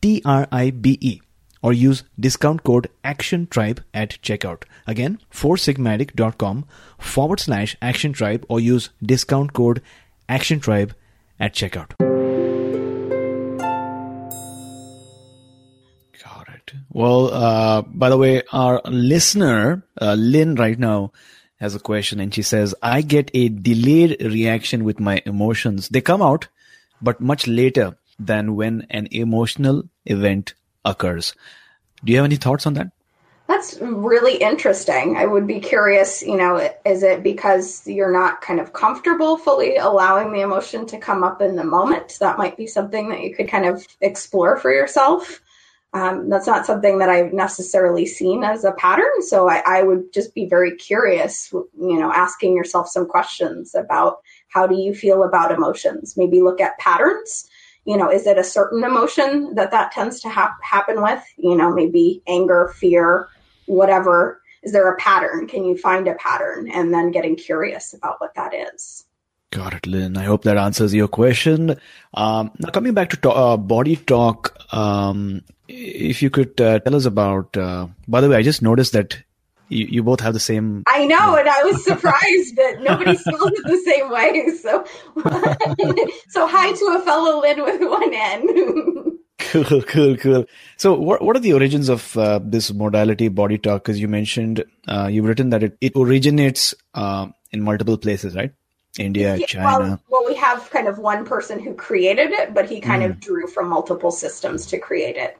[0.00, 1.20] T R I B E
[1.62, 4.64] or use discount code action tribe at checkout.
[4.86, 6.66] Again, foursigmatic.com
[6.98, 9.80] forward slash action tribe or use discount code
[10.28, 10.94] action tribe
[11.40, 11.96] at checkout.
[16.22, 16.74] Got it.
[16.90, 21.12] Well, uh, by the way, our listener, uh, Lynn, right now
[21.64, 25.88] has a question and she says, I get a delayed reaction with my emotions.
[25.88, 26.48] They come out,
[27.00, 30.52] but much later than when an emotional event
[30.84, 31.34] occurs.
[32.04, 32.88] Do you have any thoughts on that?
[33.46, 35.16] That's really interesting.
[35.16, 39.76] I would be curious, you know, is it because you're not kind of comfortable fully
[39.76, 42.16] allowing the emotion to come up in the moment?
[42.20, 45.40] That might be something that you could kind of explore for yourself.
[45.94, 49.22] Um, that's not something that I've necessarily seen as a pattern.
[49.22, 54.18] So I, I would just be very curious, you know, asking yourself some questions about
[54.48, 56.16] how do you feel about emotions?
[56.16, 57.48] Maybe look at patterns.
[57.84, 61.22] You know, is it a certain emotion that that tends to ha- happen with?
[61.36, 63.28] You know, maybe anger, fear,
[63.66, 64.40] whatever.
[64.64, 65.46] Is there a pattern?
[65.46, 66.68] Can you find a pattern?
[66.70, 69.04] And then getting curious about what that is.
[69.50, 70.16] Got it, Lynn.
[70.16, 71.76] I hope that answers your question.
[72.14, 76.94] Um, now, coming back to to- uh, body talk, um, if you could uh, tell
[76.94, 77.56] us about.
[77.56, 79.16] Uh, by the way, I just noticed that
[79.68, 80.84] you, you both have the same.
[80.86, 84.48] I know, and I was surprised that nobody spells it the same way.
[84.56, 84.84] So,
[86.28, 89.18] so hi to a fellow Lynn with one N.
[89.38, 90.44] Cool, cool, cool.
[90.76, 93.84] So, what what are the origins of uh, this modality, body talk?
[93.84, 98.52] Because you mentioned uh, you've written that it, it originates uh, in multiple places, right?
[98.98, 99.66] India, Yeah, China.
[99.66, 103.18] Well, well, we have kind of one person who created it, but he kind of
[103.18, 105.36] drew from multiple systems to create it.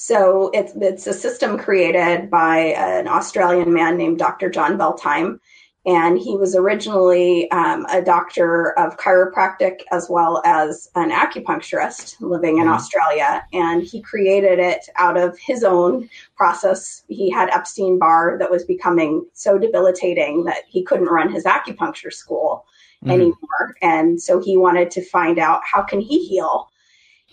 [0.00, 4.48] So it's it's a system created by an Australian man named Dr.
[4.48, 5.40] John Veltheim,
[5.86, 12.58] and he was originally um, a doctor of chiropractic as well as an acupuncturist living
[12.58, 17.02] in Australia, and he created it out of his own process.
[17.08, 22.12] He had Epstein Barr that was becoming so debilitating that he couldn't run his acupuncture
[22.12, 22.66] school
[23.04, 26.70] anymore, and so he wanted to find out how can he heal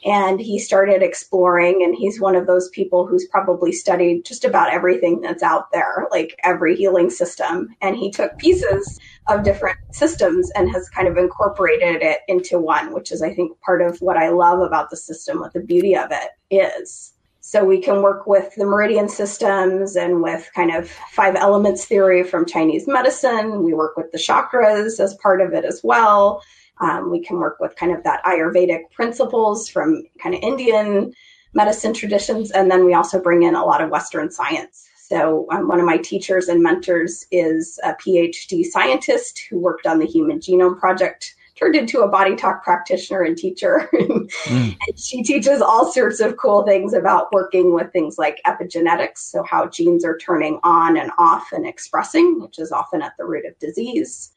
[0.03, 4.73] and he started exploring and he's one of those people who's probably studied just about
[4.73, 7.69] everything that's out there like every healing system.
[7.81, 12.93] And he took pieces of different systems and has kind of incorporated it into one
[12.93, 15.95] which is i think part of what i love about the system what the beauty
[15.95, 17.13] of it is.
[17.41, 22.23] So we can work with the meridian systems and with kind of five elements theory
[22.23, 23.63] from chinese medicine.
[23.63, 26.43] We work with the chakras as part of it as well
[26.79, 31.13] um, we can work with kind of that Ayurvedic principles from kind of Indian
[31.53, 32.51] medicine traditions.
[32.51, 34.89] And then we also bring in a lot of Western science.
[34.97, 39.99] So, um, one of my teachers and mentors is a PhD scientist who worked on
[39.99, 43.87] the Human Genome Project, turned into a body talk practitioner and teacher.
[44.49, 49.19] and she teaches all sorts of cool things about working with things like epigenetics.
[49.19, 53.25] So, how genes are turning on and off and expressing, which is often at the
[53.25, 54.31] root of disease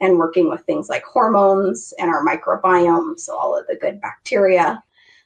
[0.00, 4.82] and working with things like hormones and our microbiome, so all of the good bacteria.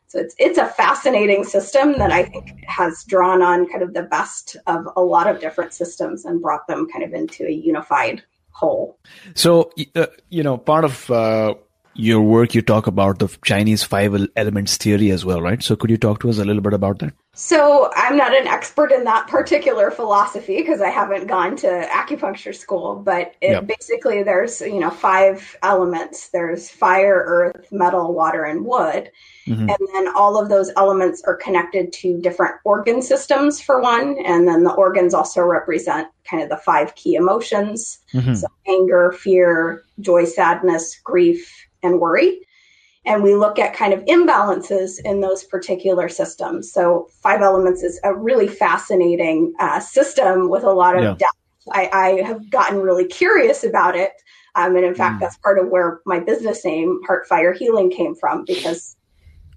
[0.06, 4.04] So it's it's a fascinating system that I think has drawn on kind of the
[4.04, 8.22] best of a lot of different systems and brought them kind of into a unified
[8.50, 8.98] whole.
[9.34, 11.54] So, uh, you know, part of uh,
[11.94, 15.62] your work, you talk about the Chinese five elements theory as well, right?
[15.62, 17.14] So, could you talk to us a little bit about that?
[17.36, 22.54] So I'm not an expert in that particular philosophy because I haven't gone to acupuncture
[22.54, 23.66] school, but it Yep.
[23.66, 26.28] basically there's, you know, five elements.
[26.28, 29.10] There's fire, earth, metal, water, and wood.
[29.48, 29.68] Mhm.
[29.68, 34.16] And then all of those elements are connected to different organ systems for one.
[34.24, 37.98] And then the organs also represent kind of the five key emotions.
[38.14, 38.36] Mhm.
[38.36, 41.52] So anger, fear, joy, sadness, grief,
[41.84, 42.40] and worry.
[43.06, 46.72] and we look at kind of imbalances in those particular systems.
[46.72, 51.14] So, five elements is a really fascinating uh, system with a lot of yeah.
[51.14, 51.44] depth.
[51.72, 54.12] I, I, have gotten really curious about it.
[54.54, 55.20] Um, and in fact, mm.
[55.20, 58.96] that's part of where my business name, Heart Fire Healing, came from because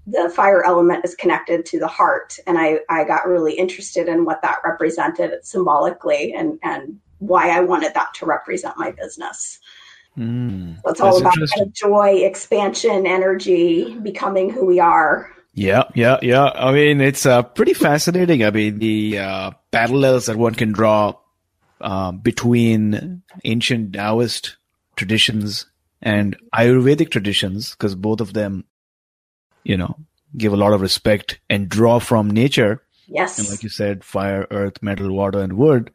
[0.08, 2.40] the fire element is connected to the heart.
[2.48, 7.60] And I, I got really interested in what that represented symbolically and, and why I
[7.60, 9.60] wanted that to represent my business.
[10.18, 15.32] Mm, so it's all about kind of joy, expansion, energy, becoming who we are.
[15.54, 16.52] Yeah, yeah, yeah.
[16.56, 18.44] I mean, it's uh, pretty fascinating.
[18.44, 21.16] I mean, the uh, parallels that one can draw
[21.82, 24.58] uh, between ancient Taoist
[24.96, 25.66] traditions
[26.02, 28.66] and Ayurvedic traditions, because both of them,
[29.64, 29.96] you know,
[30.36, 32.84] give a lot of respect and draw from nature.
[33.08, 33.40] Yes.
[33.40, 35.92] And like you said, fire, earth, metal, water, and wood.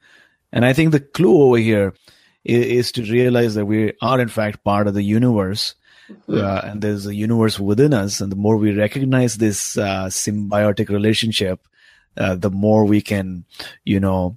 [0.53, 1.95] And I think the clue over here
[2.45, 5.75] is, is to realize that we are in fact part of the universe.
[6.11, 6.45] Mm-hmm.
[6.45, 8.21] Uh, and there's a universe within us.
[8.21, 11.67] And the more we recognize this uh, symbiotic relationship,
[12.17, 13.45] uh, the more we can,
[13.85, 14.37] you know,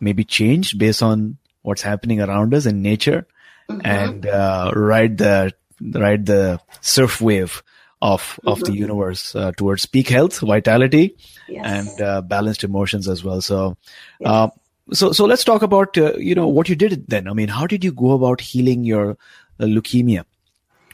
[0.00, 3.26] maybe change based on what's happening around us in nature
[3.68, 3.80] mm-hmm.
[3.84, 7.62] and uh, ride the ride the surf wave
[8.02, 8.48] of mm-hmm.
[8.48, 8.82] of the mm-hmm.
[8.82, 11.16] universe uh, towards peak health, vitality,
[11.48, 11.62] yes.
[11.64, 13.40] and uh, balanced emotions as well.
[13.40, 13.76] So,
[14.20, 14.50] yes.
[14.92, 17.28] So, so let's talk about uh, you know what you did then.
[17.28, 19.12] I mean, how did you go about healing your
[19.58, 20.24] uh, leukemia?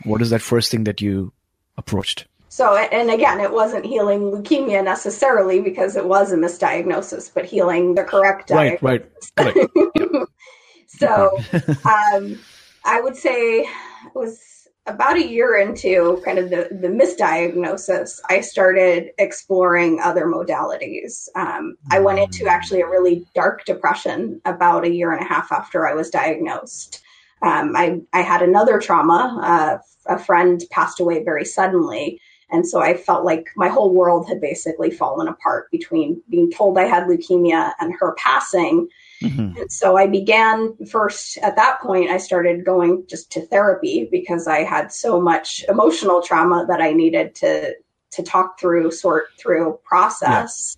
[0.04, 1.32] What is that first thing that you
[1.76, 2.26] approached?
[2.48, 7.94] So, and again, it wasn't healing leukemia necessarily because it was a misdiagnosis, but healing
[7.94, 8.82] the correct diagnosis.
[8.82, 9.06] Right,
[9.38, 10.28] right, correct.
[10.88, 11.38] so,
[11.84, 12.38] um,
[12.84, 18.40] I would say it was about a year into kind of the, the misdiagnosis, I
[18.40, 21.28] started exploring other modalities.
[21.36, 25.52] Um, I went into actually a really dark depression about a year and a half
[25.52, 27.02] after I was diagnosed.
[27.42, 29.38] Um, I, I had another trauma.
[29.42, 32.20] Uh, a friend passed away very suddenly.
[32.50, 36.78] And so I felt like my whole world had basically fallen apart between being told
[36.78, 38.88] I had leukemia and her passing.
[39.22, 39.56] Mm-hmm.
[39.58, 44.46] And so I began first at that point, I started going just to therapy because
[44.46, 47.74] I had so much emotional trauma that I needed to,
[48.12, 50.76] to talk through, sort through, process.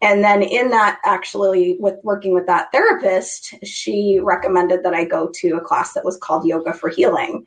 [0.00, 0.10] Yeah.
[0.12, 5.30] And then in that, actually, with working with that therapist, she recommended that I go
[5.40, 7.46] to a class that was called Yoga for Healing.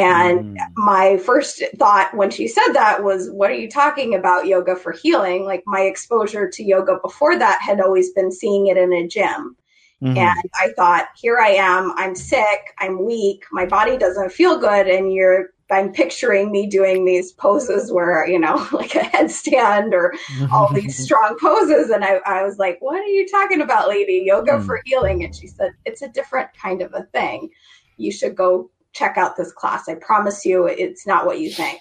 [0.00, 0.66] And mm.
[0.76, 4.92] my first thought when she said that was, What are you talking about, yoga for
[4.92, 5.44] healing?
[5.44, 9.56] Like my exposure to yoga before that had always been seeing it in a gym.
[10.02, 10.16] Mm-hmm.
[10.16, 14.86] And I thought, Here I am, I'm sick, I'm weak, my body doesn't feel good.
[14.86, 20.14] And you're, I'm picturing me doing these poses where, you know, like a headstand or
[20.50, 21.90] all these strong poses.
[21.90, 24.22] And I, I was like, What are you talking about, lady?
[24.24, 24.66] Yoga mm.
[24.66, 25.24] for healing.
[25.24, 27.50] And she said, It's a different kind of a thing.
[27.96, 29.88] You should go check out this class.
[29.88, 31.80] I promise you, it's not what you think.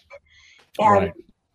[0.79, 1.13] And right.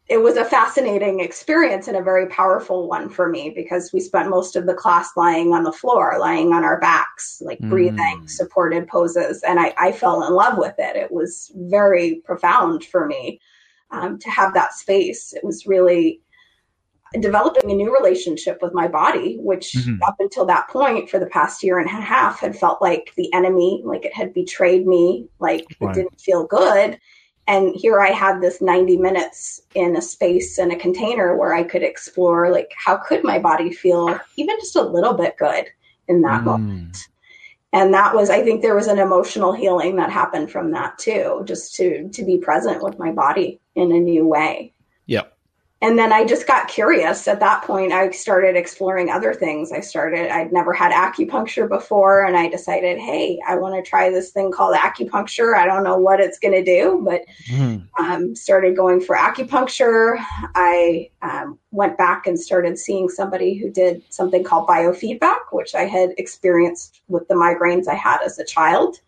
[0.08, 4.28] it was a fascinating experience and a very powerful one for me because we spent
[4.28, 7.70] most of the class lying on the floor, lying on our backs, like mm.
[7.70, 9.42] breathing, supported poses.
[9.42, 10.96] And I, I, fell in love with it.
[10.96, 13.40] It was very profound for me
[13.90, 15.32] um, to have that space.
[15.32, 16.20] It was really
[17.20, 20.02] developing a new relationship with my body, which mm-hmm.
[20.02, 23.32] up until that point for the past year and a half had felt like the
[23.32, 25.90] enemy, like it had betrayed me, like right.
[25.90, 26.98] it didn't feel good.
[27.46, 31.62] And here I had this 90 minutes in a space in a container where I
[31.62, 35.66] could explore, like, how could my body feel even just a little bit good
[36.08, 36.44] in that mm.
[36.44, 36.96] moment?
[37.74, 41.42] And that was, I think there was an emotional healing that happened from that too,
[41.44, 44.72] just to, to be present with my body in a new way.
[45.06, 45.33] Yep
[45.82, 47.28] and then I just got curious.
[47.28, 49.70] At that point, I started exploring other things.
[49.70, 54.08] I started, I'd never had acupuncture before, and I decided, hey, I want to try
[54.08, 55.56] this thing called acupuncture.
[55.56, 57.86] I don't know what it's going to do, but mm.
[57.98, 60.16] um, started going for acupuncture.
[60.54, 65.82] I um, went back and started seeing somebody who did something called biofeedback, which I
[65.82, 69.00] had experienced with the migraines I had as a child.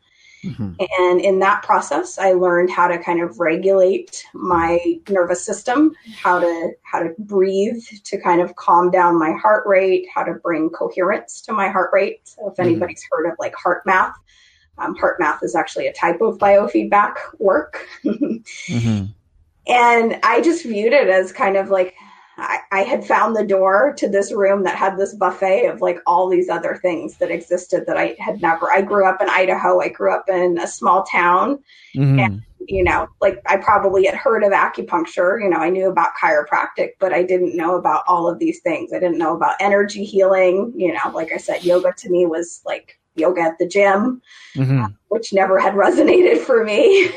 [0.46, 0.72] Mm-hmm.
[0.98, 4.78] And in that process, I learned how to kind of regulate my
[5.08, 10.06] nervous system, how to how to breathe to kind of calm down my heart rate,
[10.14, 12.20] how to bring coherence to my heart rate.
[12.24, 12.62] So if mm-hmm.
[12.62, 14.14] anybody's heard of like HeartMath,
[14.78, 17.86] um, HeartMath is actually a type of biofeedback work.
[18.04, 19.06] mm-hmm.
[19.68, 21.94] And I just viewed it as kind of like
[22.38, 25.98] I, I, had found the door to this room that had this buffet of like
[26.06, 28.70] all these other things that existed that I had never.
[28.70, 29.80] I grew up in Idaho.
[29.80, 31.62] I grew up in a small town.
[31.94, 32.18] Mm-hmm.
[32.18, 35.42] And, you know, like I probably had heard of acupuncture.
[35.42, 38.92] You know, I knew about chiropractic, but I didn't know about all of these things.
[38.92, 40.72] I didn't know about energy healing.
[40.76, 44.20] You know, like I said, yoga to me was like yoga at the gym,
[44.54, 44.84] mm-hmm.
[45.08, 47.10] which never had resonated for me.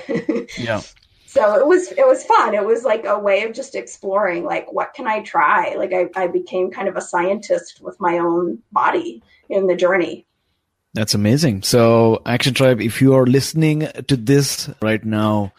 [0.58, 0.82] yeah.
[1.30, 2.56] So it was it was fun.
[2.56, 5.76] It was like a way of just exploring like what can i try?
[5.78, 10.26] Like i, I became kind of a scientist with my own body in the journey.
[10.96, 11.62] That's amazing.
[11.62, 15.54] So action tribe if you are listening to this right now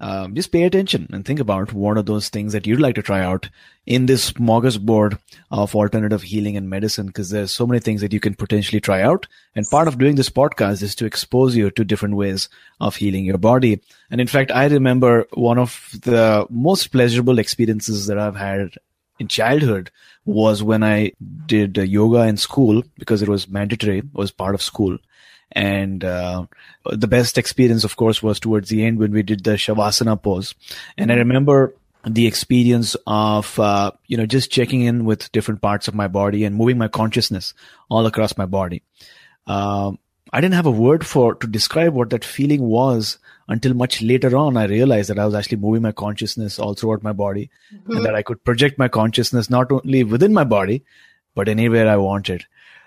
[0.00, 3.02] um, just pay attention and think about what are those things that you'd like to
[3.02, 3.48] try out
[3.86, 5.18] in this smorgasbord
[5.50, 9.02] of alternative healing and medicine because there's so many things that you can potentially try
[9.02, 9.26] out.
[9.54, 12.48] And part of doing this podcast is to expose you to different ways
[12.80, 13.80] of healing your body.
[14.10, 18.76] And in fact i remember one of the most pleasurable experiences that i've had
[19.18, 19.90] in childhood
[20.24, 21.12] was when i
[21.46, 24.98] did yoga in school because it was mandatory it was part of school
[25.52, 26.46] and uh,
[26.84, 30.54] the best experience, of course, was towards the end when we did the Shavasana pose.
[30.96, 31.74] And I remember
[32.06, 36.44] the experience of, uh, you know, just checking in with different parts of my body
[36.44, 37.52] and moving my consciousness
[37.88, 38.82] all across my body.
[39.46, 39.98] Um,
[40.32, 44.36] I didn't have a word for to describe what that feeling was until much later
[44.36, 44.56] on.
[44.56, 47.96] I realized that I was actually moving my consciousness all throughout my body mm-hmm.
[47.96, 50.84] and that I could project my consciousness not only within my body,
[51.34, 52.46] but anywhere I wanted.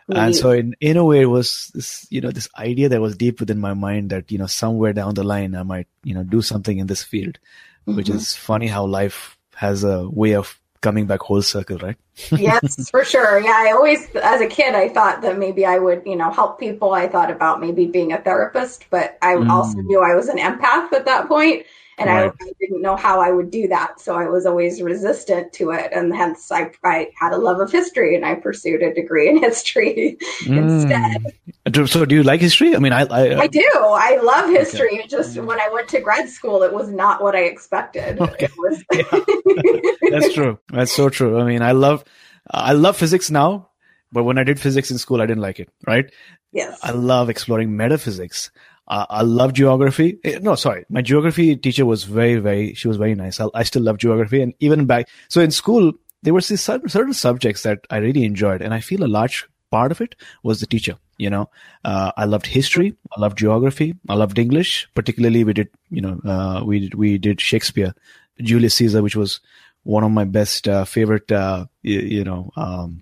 [0.09, 3.15] And so in, in a way, it was this, you know, this idea that was
[3.15, 6.23] deep within my mind that, you know, somewhere down the line, I might, you know,
[6.23, 7.39] do something in this field,
[7.87, 7.95] mm-hmm.
[7.95, 11.95] which is funny how life has a way of coming back whole circle, right?
[12.31, 13.39] yes, for sure.
[13.39, 13.55] Yeah.
[13.55, 16.93] I always, as a kid, I thought that maybe I would, you know, help people.
[16.93, 19.49] I thought about maybe being a therapist, but I mm.
[19.49, 21.65] also knew I was an empath at that point
[21.97, 22.31] and right.
[22.41, 23.99] I, I, didn't know how I would do that.
[23.99, 27.71] So I was always resistant to it, and hence I, I had a love of
[27.71, 30.57] history, and I pursued a degree in history mm.
[30.57, 31.87] instead.
[31.87, 32.75] So, do you like history?
[32.75, 33.69] I mean, I I, I do.
[33.75, 34.99] I love history.
[34.99, 35.07] Okay.
[35.07, 38.19] Just when I went to grad school, it was not what I expected.
[38.19, 38.49] Okay.
[38.57, 38.83] Was-
[40.11, 40.59] That's true.
[40.69, 41.39] That's so true.
[41.39, 42.03] I mean, I love
[42.49, 43.69] I love physics now,
[44.11, 45.69] but when I did physics in school, I didn't like it.
[45.87, 46.11] Right?
[46.51, 46.79] Yes.
[46.83, 48.51] I love exploring metaphysics.
[48.87, 50.19] Uh, I love geography.
[50.23, 50.85] Eh, no, sorry.
[50.89, 53.39] My geography teacher was very, very, she was very nice.
[53.39, 54.41] I, I still love geography.
[54.41, 58.61] And even back, so in school, there were certain, certain subjects that I really enjoyed.
[58.61, 60.97] And I feel a large part of it was the teacher.
[61.17, 61.49] You know,
[61.85, 62.95] uh, I loved history.
[63.15, 63.95] I loved geography.
[64.09, 64.89] I loved English.
[64.95, 67.93] Particularly, we did, you know, uh, we did, we did Shakespeare,
[68.41, 69.39] Julius Caesar, which was
[69.83, 73.01] one of my best, uh, favorite, uh, you, you know, um,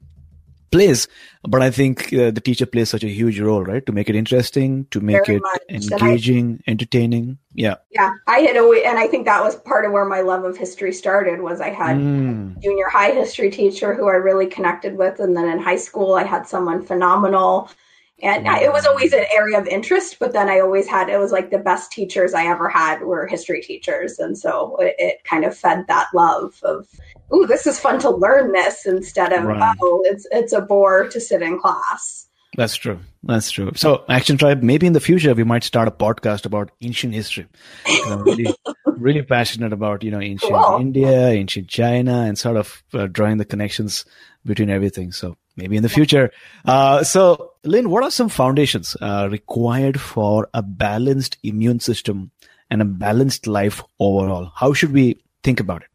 [0.71, 1.07] plays
[1.43, 4.15] but i think uh, the teacher plays such a huge role right to make it
[4.15, 5.61] interesting to make Very it much.
[5.69, 9.91] engaging I, entertaining yeah yeah i had always and i think that was part of
[9.91, 12.59] where my love of history started was i had mm.
[12.61, 16.23] junior high history teacher who i really connected with and then in high school i
[16.23, 17.69] had someone phenomenal
[18.21, 21.17] and I, it was always an area of interest but then i always had it
[21.17, 25.23] was like the best teachers i ever had were history teachers and so it, it
[25.23, 26.87] kind of fed that love of
[27.31, 29.75] oh this is fun to learn this instead of right.
[29.81, 32.27] oh, it's it's a bore to sit in class.
[32.57, 32.99] That's true.
[33.23, 33.71] That's true.
[33.75, 37.47] So, Action Tribe, maybe in the future we might start a podcast about ancient history.
[37.85, 38.53] I'm really,
[38.85, 40.79] really passionate about you know ancient cool.
[40.79, 44.05] India, ancient China, and sort of uh, drawing the connections
[44.45, 45.13] between everything.
[45.13, 46.31] So maybe in the future.
[46.65, 52.31] Uh, so, Lynn, what are some foundations uh, required for a balanced immune system
[52.69, 54.51] and a balanced life overall?
[54.55, 55.87] How should we think about it?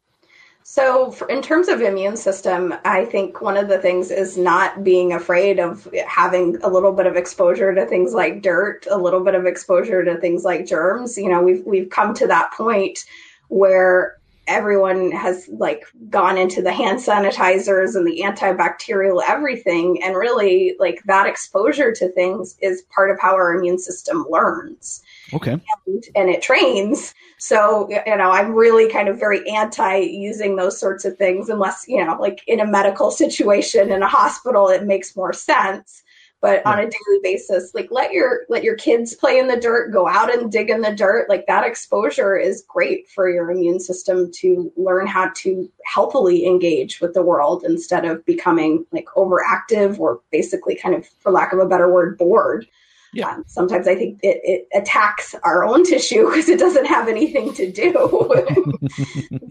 [0.69, 4.83] So, for, in terms of immune system, I think one of the things is not
[4.83, 9.23] being afraid of having a little bit of exposure to things like dirt, a little
[9.23, 11.17] bit of exposure to things like germs.
[11.17, 13.05] You know, we've we've come to that point
[13.47, 14.16] where
[14.47, 21.01] everyone has like gone into the hand sanitizers and the antibacterial everything and really like
[21.05, 25.51] that exposure to things is part of how our immune system learns Okay.
[25.51, 27.13] And, and, it trains.
[27.37, 31.85] So, you know, I'm really kind of very anti using those sorts of things unless,
[31.87, 36.03] you know, like in a medical situation in a hospital, it makes more sense.
[36.47, 39.91] But on a daily basis, like let your let your kids play in the dirt,
[39.91, 41.27] go out and dig in the dirt.
[41.27, 47.01] Like that exposure is great for your immune system to learn how to healthily engage
[47.01, 51.59] with the world instead of becoming like overactive or basically kind of, for lack of
[51.59, 52.65] a better word, bored.
[53.11, 53.31] Yeah.
[53.31, 57.53] Um, sometimes I think it, it attacks our own tissue because it doesn't have anything
[57.55, 58.79] to do.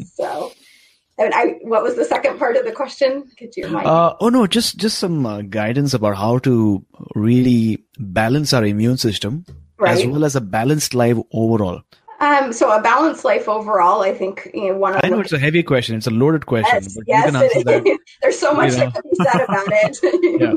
[0.14, 0.50] so,
[1.18, 3.30] and I, what was the second part of the question?
[3.36, 3.86] Get your mind.
[3.86, 8.98] Uh, oh no, just just some uh, guidance about how to really balance our immune
[8.98, 9.44] system
[9.78, 9.98] right.
[9.98, 11.82] as well as a balanced life overall.
[12.18, 15.32] Um, so a balanced life overall, I think you know, one of I know it's
[15.32, 15.96] a heavy question.
[15.96, 16.82] It's a loaded question.
[17.06, 20.40] Yes, yes There's so much you that can be said about it.
[20.40, 20.52] yeah.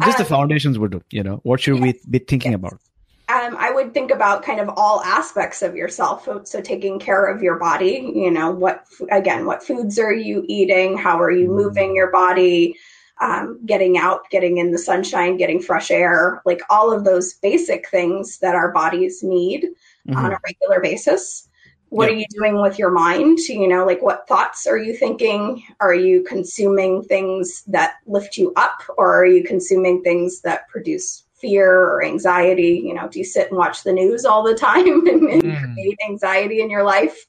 [0.04, 2.58] Just um, the foundations would do, you know, what should yes, we be thinking yes.
[2.58, 2.80] about?
[3.28, 6.26] Um, I would think about kind of all aspects of yourself.
[6.44, 10.96] So, taking care of your body, you know, what, again, what foods are you eating?
[10.96, 11.56] How are you mm.
[11.56, 12.76] moving your body?
[13.20, 17.88] Um, getting out, getting in the sunshine, getting fresh air, like all of those basic
[17.88, 19.64] things that our bodies need
[20.08, 20.16] mm-hmm.
[20.16, 21.48] on a regular basis.
[21.88, 22.14] what yeah.
[22.14, 25.94] are you doing with your mind you know like what thoughts are you thinking are
[25.94, 31.70] you consuming things that lift you up or are you consuming things that produce fear
[31.70, 35.22] or anxiety you know do you sit and watch the news all the time and,
[35.24, 35.74] and mm.
[35.74, 37.26] create anxiety in your life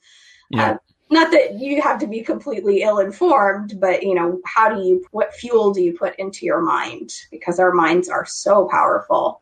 [0.51, 0.71] yeah.
[0.71, 0.77] Uh,
[1.11, 5.05] not that you have to be completely ill informed but you know how do you
[5.11, 9.41] what fuel do you put into your mind because our minds are so powerful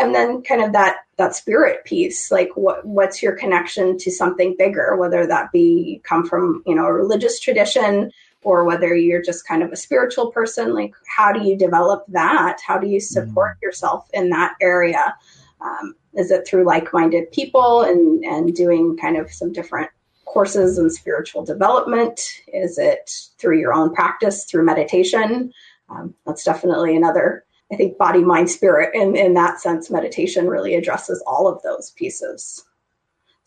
[0.00, 4.56] and then kind of that that spirit piece like what what's your connection to something
[4.58, 8.10] bigger whether that be come from you know a religious tradition
[8.42, 12.58] or whether you're just kind of a spiritual person like how do you develop that
[12.66, 13.62] how do you support mm.
[13.62, 15.14] yourself in that area
[15.60, 19.90] um, is it through like-minded people and and doing kind of some different
[20.24, 22.20] courses in spiritual development
[22.52, 25.52] is it through your own practice through meditation
[25.88, 30.74] um, that's definitely another I think body, mind, spirit, and in that sense, meditation really
[30.74, 32.64] addresses all of those pieces.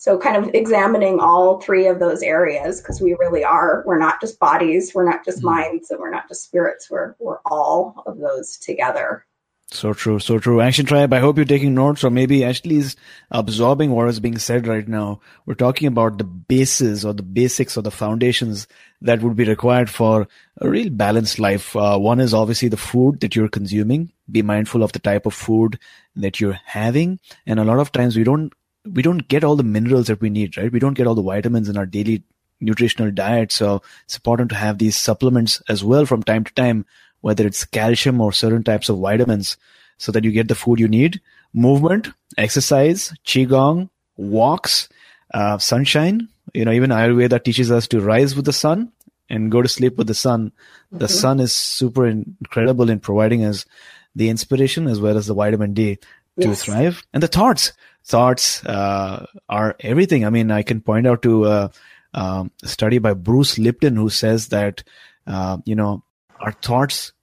[0.04, 4.20] So, kind of examining all three of those areas because we really are, we're not
[4.20, 5.56] just bodies, we're not just mm-hmm.
[5.56, 9.26] minds, and we're not just spirits, we're, we're all of those together.
[9.72, 10.60] So true, so true.
[10.60, 12.98] Action Tribe, I hope you're taking notes or maybe Ashley is
[13.32, 15.22] absorbing what is being said right now.
[15.46, 18.68] We're talking about the bases or the basics or the foundations
[19.00, 20.28] that would be required for
[20.60, 21.78] a real balanced life.
[21.78, 24.12] Uh, one is obviously the food that you're consuming.
[24.30, 25.80] Be mindful of the type of food
[26.18, 27.22] that you're having.
[27.46, 28.52] And a lot of times we don't,
[28.86, 30.72] we don't get all the minerals that we need, right?
[30.72, 32.24] We don't get all the vitamins in our daily
[32.60, 33.52] nutritional diet.
[33.52, 36.86] So it's important to have these supplements as well from time to time
[37.22, 39.56] whether it's calcium or certain types of vitamins,
[39.98, 41.22] so that you get the food you need.
[41.54, 44.90] Movement, exercise, qigong, walks,
[45.34, 46.28] uh, sunshine.
[46.54, 48.92] You know, even Ayurveda teaches us to rise with the sun
[49.30, 50.48] and go to sleep with the sun.
[50.48, 50.98] Mm-hmm.
[50.98, 53.66] The sun is super incredible in providing us
[54.14, 56.00] the inspiration as well as the vitamin D
[56.42, 56.64] to yes.
[56.66, 57.04] thrive.
[57.14, 57.72] And the thoughts,
[58.06, 60.26] thoughts uh, are everything.
[60.26, 61.68] I mean, I can point out to uh,
[62.14, 64.84] um, a study by Bruce Lipton who says that
[65.26, 66.04] uh, you know
[66.40, 67.14] our thoughts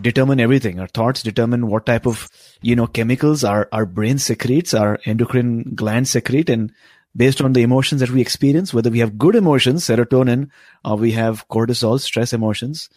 [0.00, 0.80] determine everything.
[0.80, 2.28] Our thoughts determine what type of,
[2.60, 6.48] you know, chemicals our, our brain secretes, our endocrine glands secrete.
[6.48, 6.72] And
[7.14, 10.50] based on the emotions that we experience, whether we have good emotions, serotonin,
[10.84, 12.88] or we have cortisol, stress emotions,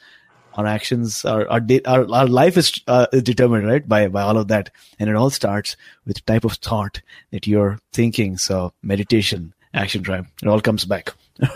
[0.56, 3.88] our actions, our, our, our, our life is, uh, is determined, right?
[3.88, 4.72] By, by all of that.
[5.00, 5.76] And it all starts
[6.06, 7.02] with type of thought
[7.32, 8.38] that you're thinking.
[8.38, 11.14] So meditation, action tribe, it all comes back.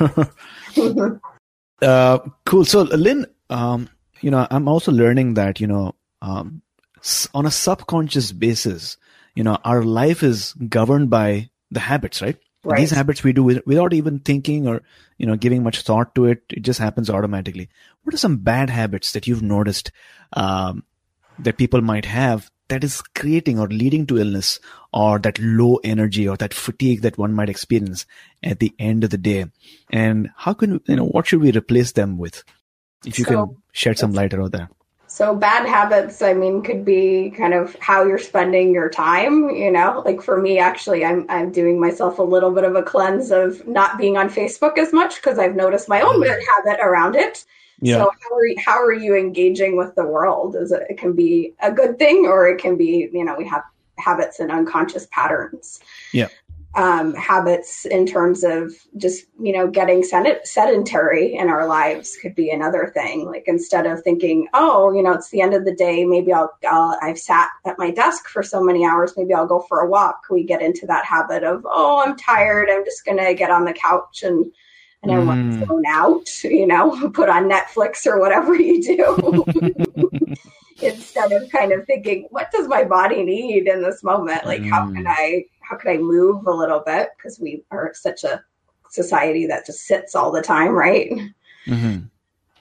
[1.81, 2.65] uh, cool.
[2.65, 3.89] So Lynn, um,
[4.21, 6.61] you know, I'm also learning that, you know, um,
[7.33, 8.97] on a subconscious basis,
[9.35, 12.37] you know, our life is governed by the habits, right?
[12.63, 12.79] Right.
[12.79, 14.81] These habits we do without even thinking or,
[15.17, 16.43] you know, giving much thought to it.
[16.49, 17.69] It just happens automatically.
[18.03, 19.91] What are some bad habits that you've noticed,
[20.33, 20.83] um,
[21.39, 24.59] that people might have that is creating or leading to illness
[24.93, 28.05] or that low energy or that fatigue that one might experience
[28.43, 29.45] at the end of the day?
[29.89, 32.43] And how can, you know, what should we replace them with?
[33.05, 34.69] If you so, can shed some light around that.
[35.19, 39.49] So bad habits, I mean, could be kind of how you're spending your time.
[39.49, 42.83] You know, like for me, actually, I'm I'm doing myself a little bit of a
[42.83, 46.79] cleanse of not being on Facebook as much because I've noticed my own bad habit
[46.81, 47.43] around it.
[47.81, 47.97] Yeah.
[47.97, 50.55] So how are you, how are you engaging with the world?
[50.55, 53.45] Is it, it can be a good thing or it can be you know we
[53.45, 53.63] have
[53.97, 55.81] habits and unconscious patterns.
[56.13, 56.29] Yeah
[56.75, 62.51] um, habits in terms of just you know getting sedentary in our lives could be
[62.51, 66.05] another thing like instead of thinking oh you know it's the end of the day
[66.05, 69.65] maybe I'll, I'll i've sat at my desk for so many hours maybe i'll go
[69.67, 73.33] for a walk we get into that habit of oh i'm tired i'm just gonna
[73.33, 74.51] get on the couch and
[75.01, 75.27] and I mm.
[75.27, 79.45] want to zone out, you know, put on Netflix or whatever you do.
[80.81, 84.45] Instead of kind of thinking, what does my body need in this moment?
[84.45, 84.69] Like, mm.
[84.69, 85.07] how can mm.
[85.07, 87.09] I how could I move a little bit?
[87.15, 88.43] Because we are such a
[88.89, 91.11] society that just sits all the time, right?
[91.67, 92.05] Mm-hmm.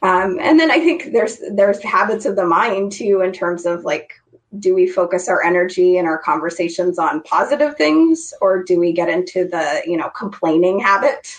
[0.07, 3.85] Um, and then I think there's there's habits of the mind too, in terms of
[3.85, 4.13] like,
[4.59, 9.09] do we focus our energy and our conversations on positive things, or do we get
[9.09, 11.35] into the you know complaining habit?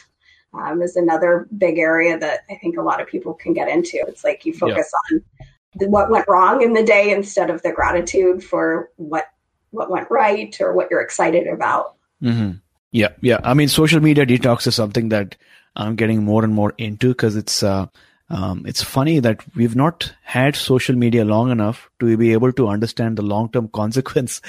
[0.51, 4.03] Um, is another big area that I think a lot of people can get into.
[4.07, 5.17] It's like you focus yeah.
[5.17, 9.27] on what went wrong in the day instead of the gratitude for what
[9.71, 11.95] what went right or what you're excited about.
[12.21, 12.57] Mm-hmm.
[12.91, 13.39] Yeah, yeah.
[13.43, 15.35] I mean, social media detox is something that
[15.75, 17.87] I'm getting more and more into because it's uh,
[18.29, 22.67] um, it's funny that we've not had social media long enough to be able to
[22.67, 24.41] understand the long term consequence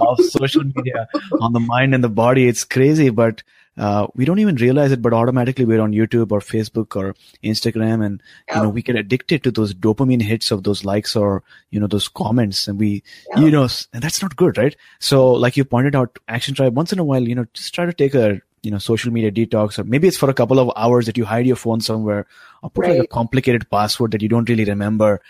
[0.00, 1.08] of social media
[1.40, 2.48] on the mind and the body.
[2.48, 3.42] It's crazy, but
[3.76, 8.04] uh, we don't even realize it, but automatically we're on YouTube or Facebook or Instagram,
[8.04, 8.22] and
[8.54, 11.86] you know we get addicted to those dopamine hits of those likes or you know
[11.86, 13.02] those comments, and we
[13.36, 14.76] you know and that's not good, right?
[15.00, 17.86] So like you pointed out, Action Tribe once in a while, you know, just try
[17.86, 20.70] to take a you know social media detox or maybe it's for a couple of
[20.76, 22.26] hours that you hide your phone somewhere
[22.62, 22.98] or put right.
[22.98, 25.20] like a complicated password that you don't really remember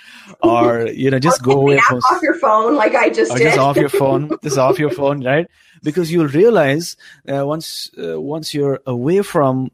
[0.43, 3.45] or you know just go away from off your phone like i just or did.
[3.45, 5.49] just off your phone just off your phone right
[5.83, 6.97] because you'll realize
[7.29, 9.71] uh, once uh, once you're away from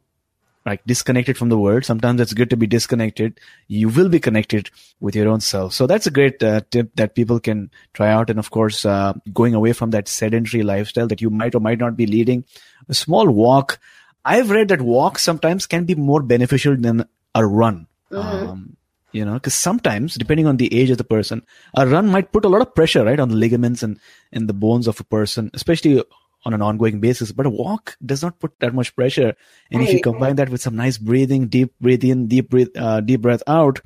[0.67, 1.85] like disconnected from the world.
[1.85, 3.41] Sometimes it's good to be disconnected.
[3.69, 5.73] You will be connected with your own self.
[5.73, 8.31] So that's a great uh, tip that people can try out.
[8.31, 11.79] And of course, uh, going away from that sedentary lifestyle that you might or might
[11.79, 12.45] not be leading,
[12.89, 13.79] a small walk.
[14.25, 17.87] I've read that walks sometimes can be more beneficial than a run.
[18.13, 18.49] Mm-hmm.
[18.49, 18.77] Um,
[19.13, 21.43] you know, because sometimes, depending on the age of the person,
[21.77, 23.99] a run might put a lot of pressure, right, on the ligaments and,
[24.31, 26.05] and the bones of a person, especially
[26.45, 27.33] on an ongoing basis.
[27.33, 29.37] But a walk does not put that much pressure.
[29.71, 29.89] And right.
[29.89, 33.21] if you combine that with some nice breathing, deep breathe in, deep breath, uh, deep
[33.21, 33.81] breath out,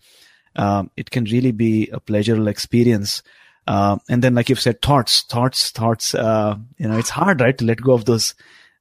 [0.57, 3.22] um, it can really be a pleasurable experience.
[3.66, 6.14] Uh, and then, like you've said, thoughts, thoughts, thoughts.
[6.14, 8.34] Uh, you know, it's hard, right, to let go of those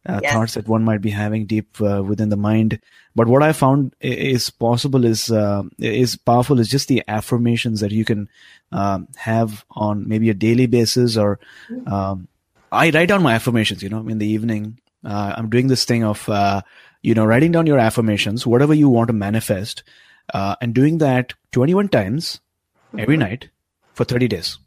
[0.05, 0.34] uh, yes.
[0.34, 2.80] thoughts that one might be having deep uh, within the mind.
[3.15, 7.91] But what I found is possible is uh, is powerful is just the affirmations that
[7.91, 8.28] you can
[8.71, 11.88] um, have on maybe a daily basis or mm.
[11.89, 12.28] um,
[12.74, 14.80] I write down my affirmations, you know, in the evening.
[15.05, 16.61] Uh, I'm doing this thing of, uh,
[17.01, 19.84] you know, writing down your affirmations, whatever you want to manifest,
[20.34, 22.41] uh, and doing that 21 times
[22.97, 23.30] every mm-hmm.
[23.30, 23.49] night
[23.93, 24.57] for 30 days.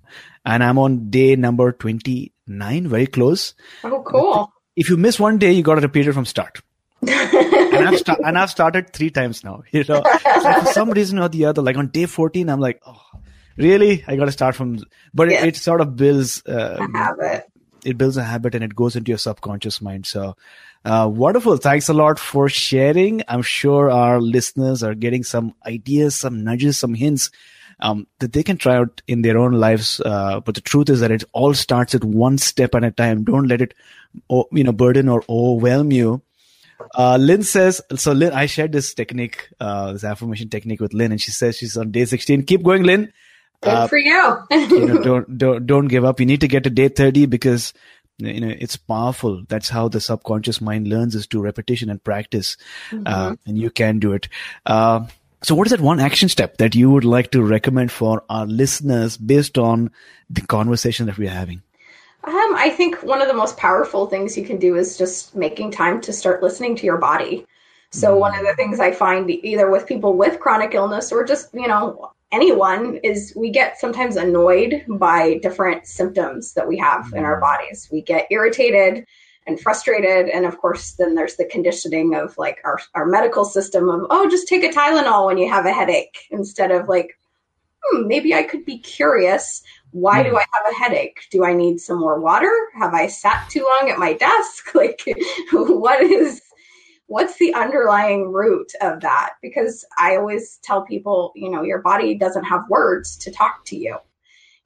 [0.44, 3.54] And I'm on day number 29, very close.
[3.82, 4.52] Oh, cool.
[4.76, 6.60] If you miss one day, you got to repeat it from start.
[7.02, 9.64] and, I've sta- and I've started three times now.
[9.72, 10.02] You know,
[10.42, 13.00] so for some reason or the other, like on day 14, I'm like, oh,
[13.56, 14.04] really?
[14.06, 14.78] I got to start from,
[15.12, 17.50] but it, it, sort of builds, uh, habit
[17.86, 20.06] it builds a habit and it goes into your subconscious mind.
[20.06, 20.36] So,
[20.84, 21.56] uh, wonderful.
[21.56, 23.22] Thanks a lot for sharing.
[23.28, 27.30] I'm sure our listeners are getting some ideas, some nudges, some hints
[27.80, 30.00] um, that they can try out in their own lives.
[30.00, 33.24] Uh, but the truth is that it all starts at one step at a time.
[33.24, 33.74] Don't let it,
[34.30, 36.22] you know, burden or overwhelm you.
[36.94, 41.12] Uh, Lynn says, so Lynn, I shared this technique, uh, this affirmation technique with Lynn,
[41.12, 42.44] and she says she's on day 16.
[42.44, 43.12] Keep going, Lynn.
[43.62, 44.38] Good uh, for you.
[44.50, 46.20] you know, don't don't don't give up.
[46.20, 47.72] You need to get to day thirty because
[48.18, 49.42] you know it's powerful.
[49.48, 52.56] That's how the subconscious mind learns is to repetition and practice,
[52.92, 53.06] uh, mm-hmm.
[53.06, 54.28] uh, and you can do it.
[54.64, 55.06] Uh,
[55.42, 58.46] so, what is that one action step that you would like to recommend for our
[58.46, 59.90] listeners based on
[60.28, 61.62] the conversation that we're having?
[62.24, 65.70] Um, I think one of the most powerful things you can do is just making
[65.70, 67.46] time to start listening to your body.
[67.90, 68.56] So one of the mm.
[68.56, 73.32] things I find either with people with chronic illness or just, you know, anyone is
[73.36, 77.40] we get sometimes annoyed by different symptoms that we have in our mm.
[77.40, 77.88] bodies.
[77.90, 79.06] We get irritated
[79.46, 80.28] and frustrated.
[80.28, 84.28] And of course, then there's the conditioning of like our, our medical system of, oh,
[84.28, 87.16] just take a Tylenol when you have a headache instead of like,
[87.82, 89.62] hmm, maybe I could be curious.
[89.92, 90.38] Why do mm.
[90.38, 91.20] I have a headache?
[91.30, 92.52] Do I need some more water?
[92.74, 94.70] Have I sat too long at my desk?
[94.74, 95.02] Like,
[95.52, 96.42] what is
[97.06, 99.34] what's the underlying root of that?
[99.42, 103.76] Because I always tell people, you know, your body doesn't have words to talk to
[103.76, 103.96] you.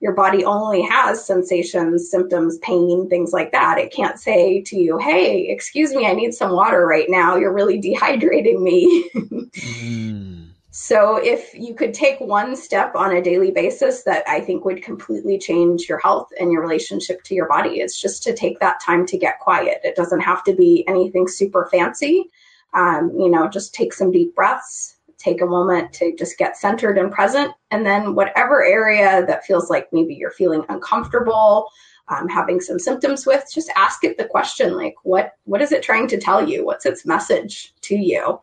[0.01, 3.79] Your body only has sensations, symptoms, pain, things like that.
[3.79, 7.37] It can't say to you, hey, excuse me, I need some water right now.
[7.37, 9.11] You're really dehydrating me.
[9.15, 10.40] mm.
[10.73, 14.85] So, if you could take one step on a daily basis that I think would
[14.85, 18.81] completely change your health and your relationship to your body, it's just to take that
[18.81, 19.81] time to get quiet.
[19.83, 22.31] It doesn't have to be anything super fancy.
[22.73, 26.99] Um, you know, just take some deep breaths, take a moment to just get centered
[26.99, 27.53] and present.
[27.73, 31.69] And then, whatever area that feels like maybe you're feeling uncomfortable,
[32.07, 35.83] um, having some symptoms with, just ask it the question like, what, what is it
[35.83, 36.65] trying to tell you?
[36.65, 38.41] What's its message to you?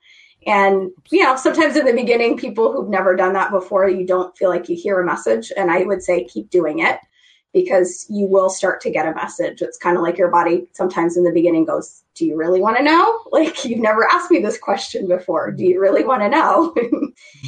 [0.47, 4.35] And, you know, sometimes in the beginning, people who've never done that before, you don't
[4.37, 5.51] feel like you hear a message.
[5.57, 6.99] And I would say keep doing it
[7.53, 9.61] because you will start to get a message.
[9.61, 12.77] It's kind of like your body sometimes in the beginning goes, Do you really want
[12.77, 13.19] to know?
[13.31, 15.51] Like, you've never asked me this question before.
[15.51, 16.73] Do you really want to know?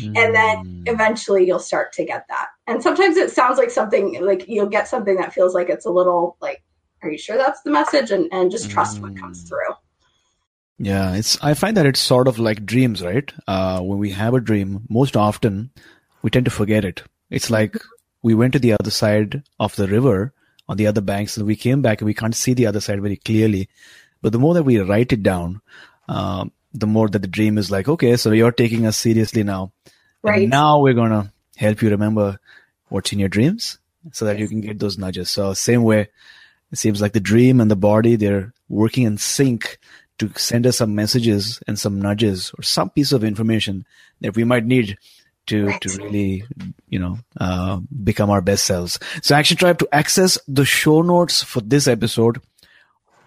[0.04, 0.84] and then mm.
[0.88, 2.50] eventually you'll start to get that.
[2.68, 5.90] And sometimes it sounds like something like you'll get something that feels like it's a
[5.92, 6.64] little like,
[7.02, 8.12] Are you sure that's the message?
[8.12, 9.48] And, and just trust what comes mm.
[9.48, 9.74] through.
[10.80, 11.38] Yeah, it's.
[11.42, 13.32] I find that it's sort of like dreams, right?
[13.46, 15.72] Uh, when we have a dream, most often
[16.22, 17.04] we tend to forget it.
[17.30, 17.76] It's like
[18.24, 20.34] we went to the other side of the river
[20.70, 23.02] on the other banks, and we came back and we can't see the other side
[23.02, 23.68] very clearly.
[24.22, 25.62] But the more that we write it down,
[26.08, 29.74] um, the more that the dream is like, okay, so you're taking us seriously now.
[30.22, 30.44] Right.
[30.44, 32.40] And now we're gonna help you remember
[32.88, 33.80] what's in your dreams,
[34.14, 34.42] so that yes.
[34.44, 35.30] you can get those nudges.
[35.30, 36.08] So same way,
[36.72, 39.78] it seems like the dream and the body they're working in sync
[40.20, 43.86] to send us some messages and some nudges or some piece of information
[44.22, 44.98] that we might need
[45.48, 45.82] to right.
[45.82, 46.44] to really
[46.90, 49.00] you know uh, become our best selves.
[49.22, 52.42] So Action Tribe to access the show notes for this episode,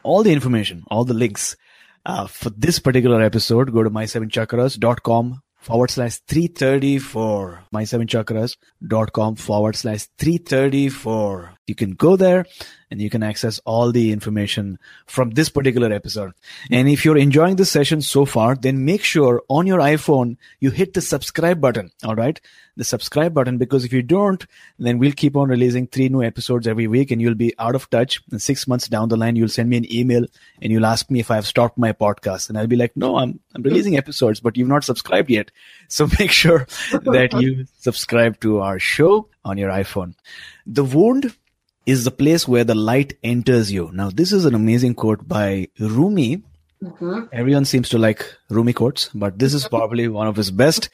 [0.02, 1.56] all the information, all the links.
[2.04, 11.51] Uh, for this particular episode, go to my7chakras.com forward slash 334 my7chakras.com forward slash 334
[11.72, 12.44] you can go there
[12.90, 16.32] and you can access all the information from this particular episode.
[16.70, 20.70] And if you're enjoying this session so far then make sure on your iphone you
[20.70, 22.38] hit the subscribe button all right?
[22.76, 24.46] The subscribe button because if you don't
[24.78, 27.88] then we'll keep on releasing three new episodes every week and you'll be out of
[27.88, 28.20] touch.
[28.30, 30.26] And six months down the line you'll send me an email
[30.60, 32.50] and you'll ask me if i've stopped my podcast.
[32.50, 35.50] And i'll be like no i'm, I'm releasing episodes but you've not subscribed yet.
[35.92, 40.14] So make sure that you subscribe to our show on your iPhone.
[40.66, 41.34] The wound
[41.86, 43.90] is the place where the light enters you.
[43.92, 46.42] Now, this is an amazing quote by Rumi.
[46.82, 47.24] Mm-hmm.
[47.32, 50.90] Everyone seems to like Rumi quotes, but this is probably one of his best.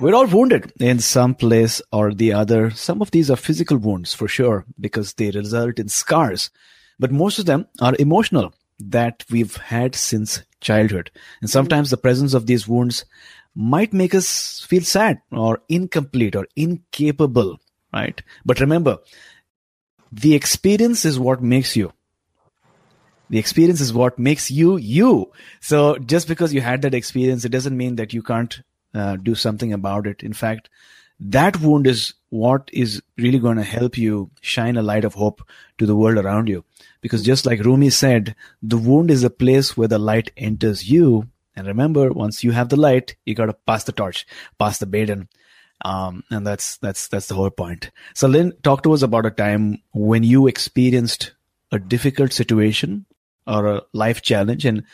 [0.00, 2.70] We're all wounded in some place or the other.
[2.70, 6.50] Some of these are physical wounds for sure because they result in scars,
[6.98, 11.10] but most of them are emotional that we've had since childhood.
[11.40, 13.04] And sometimes the presence of these wounds
[13.54, 17.58] might make us feel sad or incomplete or incapable,
[17.92, 18.22] right?
[18.44, 18.98] But remember,
[20.12, 21.92] the experience is what makes you.
[23.28, 25.30] The experience is what makes you you.
[25.60, 28.60] So just because you had that experience, it doesn't mean that you can't
[28.92, 30.22] uh, do something about it.
[30.22, 30.68] In fact,
[31.20, 35.46] that wound is what is really going to help you shine a light of hope
[35.78, 36.64] to the world around you.
[37.02, 41.28] Because just like Rumi said, the wound is a place where the light enters you
[41.56, 44.26] and remember, once you have the light, you got to pass the torch,
[44.58, 45.28] pass the baton.
[45.82, 47.90] Um, and that's, that's, that's the whole point.
[48.14, 51.32] So Lynn, talk to us about a time when you experienced
[51.72, 53.06] a difficult situation
[53.46, 54.84] or a life challenge and,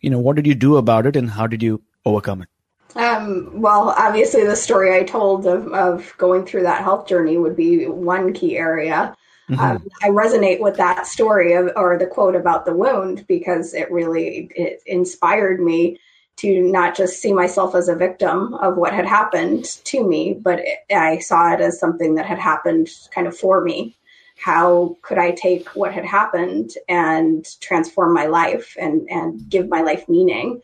[0.00, 2.48] you know, what did you do about it and how did you overcome it?
[2.96, 7.56] Um, well, obviously, the story I told of, of going through that health journey would
[7.56, 9.16] be one key area.
[9.50, 9.60] Mm-hmm.
[9.60, 13.90] Um, I resonate with that story of, or the quote about the wound because it
[13.90, 15.98] really it inspired me
[16.36, 20.60] to not just see myself as a victim of what had happened to me, but
[20.60, 23.96] it, I saw it as something that had happened kind of for me.
[24.36, 29.82] How could I take what had happened and transform my life and, and give my
[29.82, 30.60] life meaning?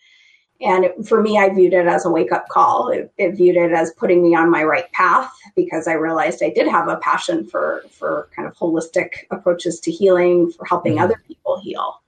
[0.61, 2.89] And it, for me, I viewed it as a wake up call.
[2.89, 6.51] It, it, viewed it as putting me on my right path because I realized I
[6.51, 11.05] did have a passion for, for kind of holistic approaches to healing, for helping mm-hmm.
[11.05, 12.03] other people heal.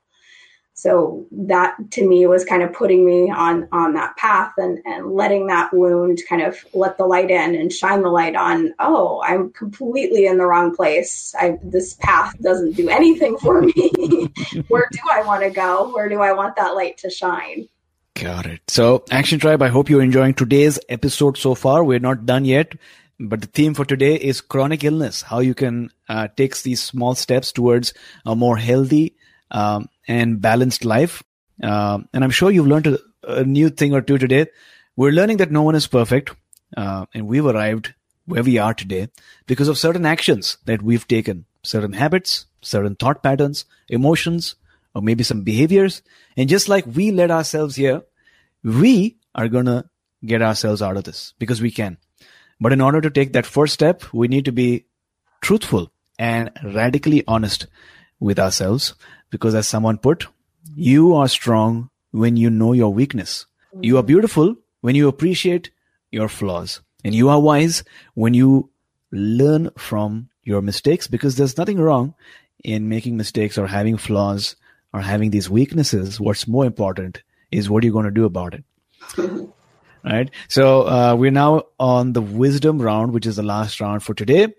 [0.74, 5.12] So that to me was kind of putting me on, on that path and, and
[5.12, 9.22] letting that wound kind of let the light in and shine the light on, oh,
[9.22, 11.34] I'm completely in the wrong place.
[11.38, 13.72] I, this path doesn't do anything for me.
[14.68, 15.92] Where do I want to go?
[15.94, 17.68] Where do I want that light to shine?
[18.14, 18.60] Got it.
[18.68, 21.84] So, Action Tribe, I hope you're enjoying today's episode so far.
[21.84, 22.74] We're not done yet,
[23.18, 27.14] but the theme for today is chronic illness, how you can uh, take these small
[27.14, 27.94] steps towards
[28.26, 29.16] a more healthy
[29.50, 31.22] um, and balanced life.
[31.62, 34.46] Uh, and I'm sure you've learned a, a, new thing or two today.
[34.96, 36.34] We're learning that no one is perfect,
[36.76, 37.94] uh, and we've arrived
[38.26, 39.08] where we are today
[39.46, 44.54] because of certain actions that we've taken, certain habits, certain thought patterns, emotions,
[44.94, 46.02] or maybe some behaviors.
[46.36, 48.02] And just like we led ourselves here,
[48.62, 49.84] we are going to
[50.24, 51.98] get ourselves out of this because we can.
[52.60, 54.86] But in order to take that first step, we need to be
[55.40, 57.66] truthful and radically honest
[58.22, 58.94] with ourselves.
[59.30, 60.26] Because as someone put,
[60.74, 63.46] you are strong when you know your weakness.
[63.80, 65.70] You are beautiful when you appreciate
[66.10, 66.80] your flaws.
[67.04, 67.82] And you are wise
[68.14, 68.70] when you
[69.10, 72.14] learn from your mistakes because there's nothing wrong
[72.62, 74.56] in making mistakes or having flaws
[74.92, 78.64] or having these weaknesses, what's more important is what you're going to do about it.
[80.04, 80.30] right.
[80.48, 84.54] So uh, we're now on the wisdom round, which is the last round for today.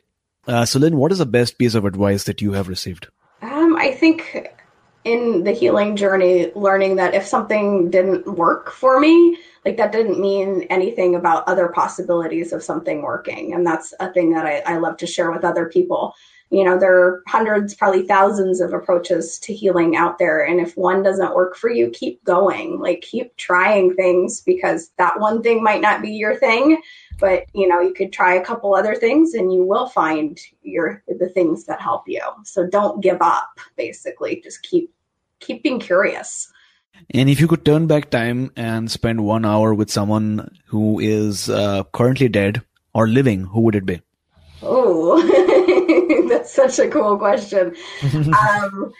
[0.47, 3.07] Uh, so, Lynn, what is the best piece of advice that you have received?
[3.83, 4.47] I think
[5.03, 10.21] in the healing journey, learning that if something didn't work for me, like that didn't
[10.21, 13.53] mean anything about other possibilities of something working.
[13.53, 16.15] And that's a thing that I, I love to share with other people
[16.53, 20.45] you know there are hundreds probably thousands of approaches to healing out there.
[20.45, 22.79] And if one doesn't work for you keep going.
[22.79, 26.81] Like keep trying things because that one thing might not be your thing
[27.19, 31.03] but you know you could try a couple other things and you will find your
[31.07, 32.21] the things that help you.
[32.43, 34.41] So don't give up basically.
[34.43, 34.91] Just keep
[35.39, 36.51] keep being curious.
[37.09, 41.49] And if you could turn back time and spend one hour with someone who is
[41.49, 42.61] uh, currently dead
[42.93, 44.01] or living who would it be
[44.65, 47.75] Oh, that's such a cool question.
[48.13, 48.93] um,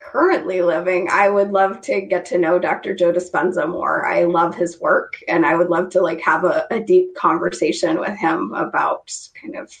[0.00, 2.94] currently living, I would love to get to know Dr.
[2.94, 4.06] Joe Dispenza more.
[4.06, 7.98] I love his work, and I would love to like have a, a deep conversation
[7.98, 9.72] with him about kind of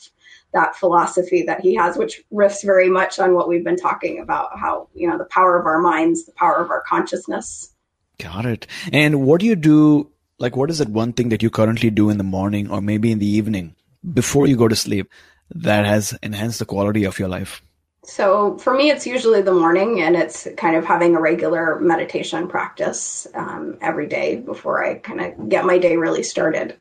[0.52, 4.58] that philosophy that he has, which riffs very much on what we've been talking about.
[4.58, 7.72] How you know the power of our minds, the power of our consciousness.
[8.18, 8.66] Got it.
[8.92, 10.10] And what do you do?
[10.38, 13.10] Like, what is that one thing that you currently do in the morning or maybe
[13.10, 13.75] in the evening
[14.12, 15.10] before you go to sleep
[15.54, 17.62] that has enhanced the quality of your life?
[18.04, 22.46] So for me, it's usually the morning, and it's kind of having a regular meditation
[22.46, 26.76] practice um, every day before I kind of get my day really started.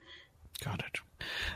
[0.64, 1.00] Got it.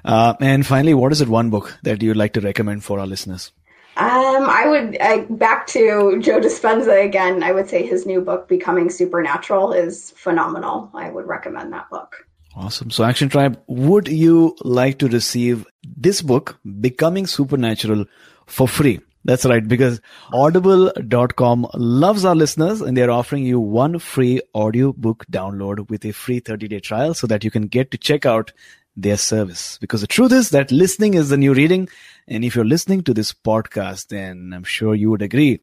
[0.04, 3.06] Uh, and finally, what is it one book that you'd like to recommend for our
[3.06, 3.52] listeners?
[3.98, 7.44] Um, I would I, back to Joe Dispenza again.
[7.44, 10.90] I would say his new book, Becoming Supernatural, is phenomenal.
[10.94, 12.26] I would recommend that book.
[12.60, 12.92] Awesome.
[12.92, 18.04] So, Action Tribe, would you like to receive this book, Becoming Supernatural,
[18.48, 19.00] for free?
[19.24, 20.02] That's right, because
[20.34, 26.42] audible.com loves our listeners and they're offering you one free audiobook download with a free
[26.42, 28.52] 30 day trial so that you can get to check out
[28.98, 29.78] their service.
[29.80, 31.88] Because the truth is that listening is the new reading.
[32.28, 35.62] And if you're listening to this podcast, then I'm sure you would agree.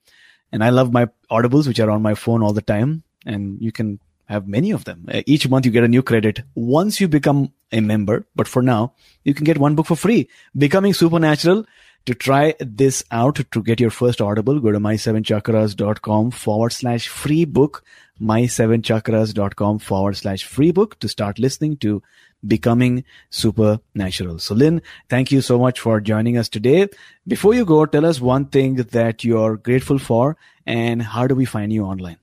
[0.50, 3.02] And I love my audibles, which are on my phone all the time.
[3.26, 5.06] And you can have many of them.
[5.12, 8.26] Uh, each month you get a new credit once you become a member.
[8.34, 10.28] But for now, you can get one book for free.
[10.56, 11.66] Becoming Supernatural.
[12.06, 17.44] To try this out, to get your first audible, go to my7chakras.com forward slash free
[17.44, 17.82] book,
[18.22, 22.00] my7chakras.com forward slash free book to start listening to
[22.46, 24.38] becoming supernatural.
[24.38, 26.86] So Lynn, thank you so much for joining us today.
[27.26, 31.44] Before you go, tell us one thing that you're grateful for and how do we
[31.44, 32.18] find you online?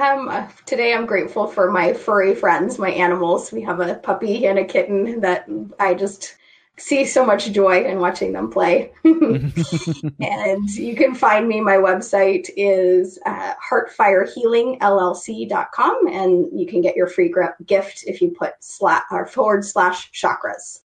[0.00, 3.52] Um, today I'm grateful for my furry friends, my animals.
[3.52, 6.34] We have a puppy and a kitten that I just
[6.76, 8.90] see so much joy in watching them play.
[9.04, 11.60] and you can find me.
[11.60, 17.32] My website is uh, heartfirehealingllc.com, and you can get your free
[17.64, 20.80] gift if you put slat or forward slash chakras.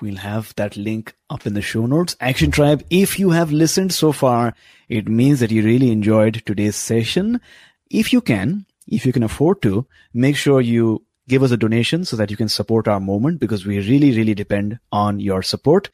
[0.00, 2.14] We'll have that link up in the show notes.
[2.20, 4.54] Action Tribe, if you have listened so far,
[4.88, 7.40] it means that you really enjoyed today's session.
[7.90, 12.04] If you can, if you can afford to, make sure you give us a donation
[12.04, 15.90] so that you can support our movement because we really, really depend on your support.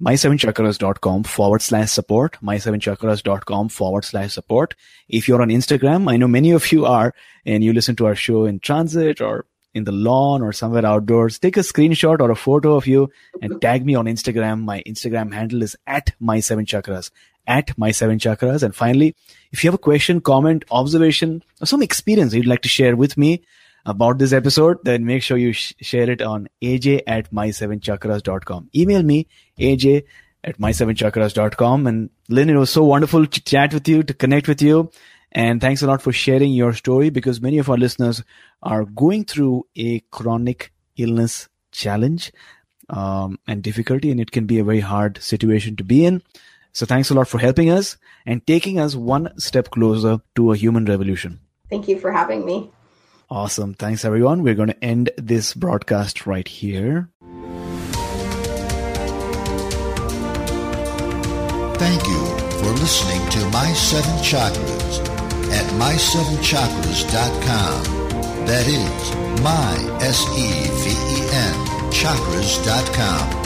[0.00, 4.74] My7chakras.com forward slash support, my7chakras.com forward slash support.
[5.08, 7.14] If you're on Instagram, I know many of you are,
[7.46, 11.38] and you listen to our show in transit or in the lawn or somewhere outdoors,
[11.38, 13.10] take a screenshot or a photo of you
[13.42, 14.62] and tag me on Instagram.
[14.62, 17.10] My Instagram handle is at my7chakras,
[17.46, 18.62] at my7chakras.
[18.62, 19.14] And finally,
[19.52, 23.16] if you have a question, comment, observation, or some experience you'd like to share with
[23.16, 23.42] me,
[23.86, 28.68] about this episode, then make sure you sh- share it on aj at my7chakras.com.
[28.74, 29.28] Email me,
[29.58, 30.02] aj
[30.42, 31.86] at my7chakras.com.
[31.86, 34.90] And Lynn, it was so wonderful to chat with you, to connect with you.
[35.30, 38.22] And thanks a lot for sharing your story because many of our listeners
[38.62, 42.32] are going through a chronic illness challenge
[42.88, 46.22] um, and difficulty, and it can be a very hard situation to be in.
[46.76, 47.96] So thanks a lot for helping us
[48.26, 51.40] and taking us one step closer to a human revolution.
[51.70, 52.70] Thank you for having me.
[53.30, 53.72] Awesome.
[53.72, 54.42] Thanks, everyone.
[54.42, 57.08] We're going to end this broadcast right here.
[61.80, 62.26] Thank you
[62.60, 65.00] for listening to My Seven Chakras
[65.52, 67.84] at my7chakras.com.
[68.44, 71.54] That is my, S-E-V-E-N,
[71.90, 73.45] chakras.com.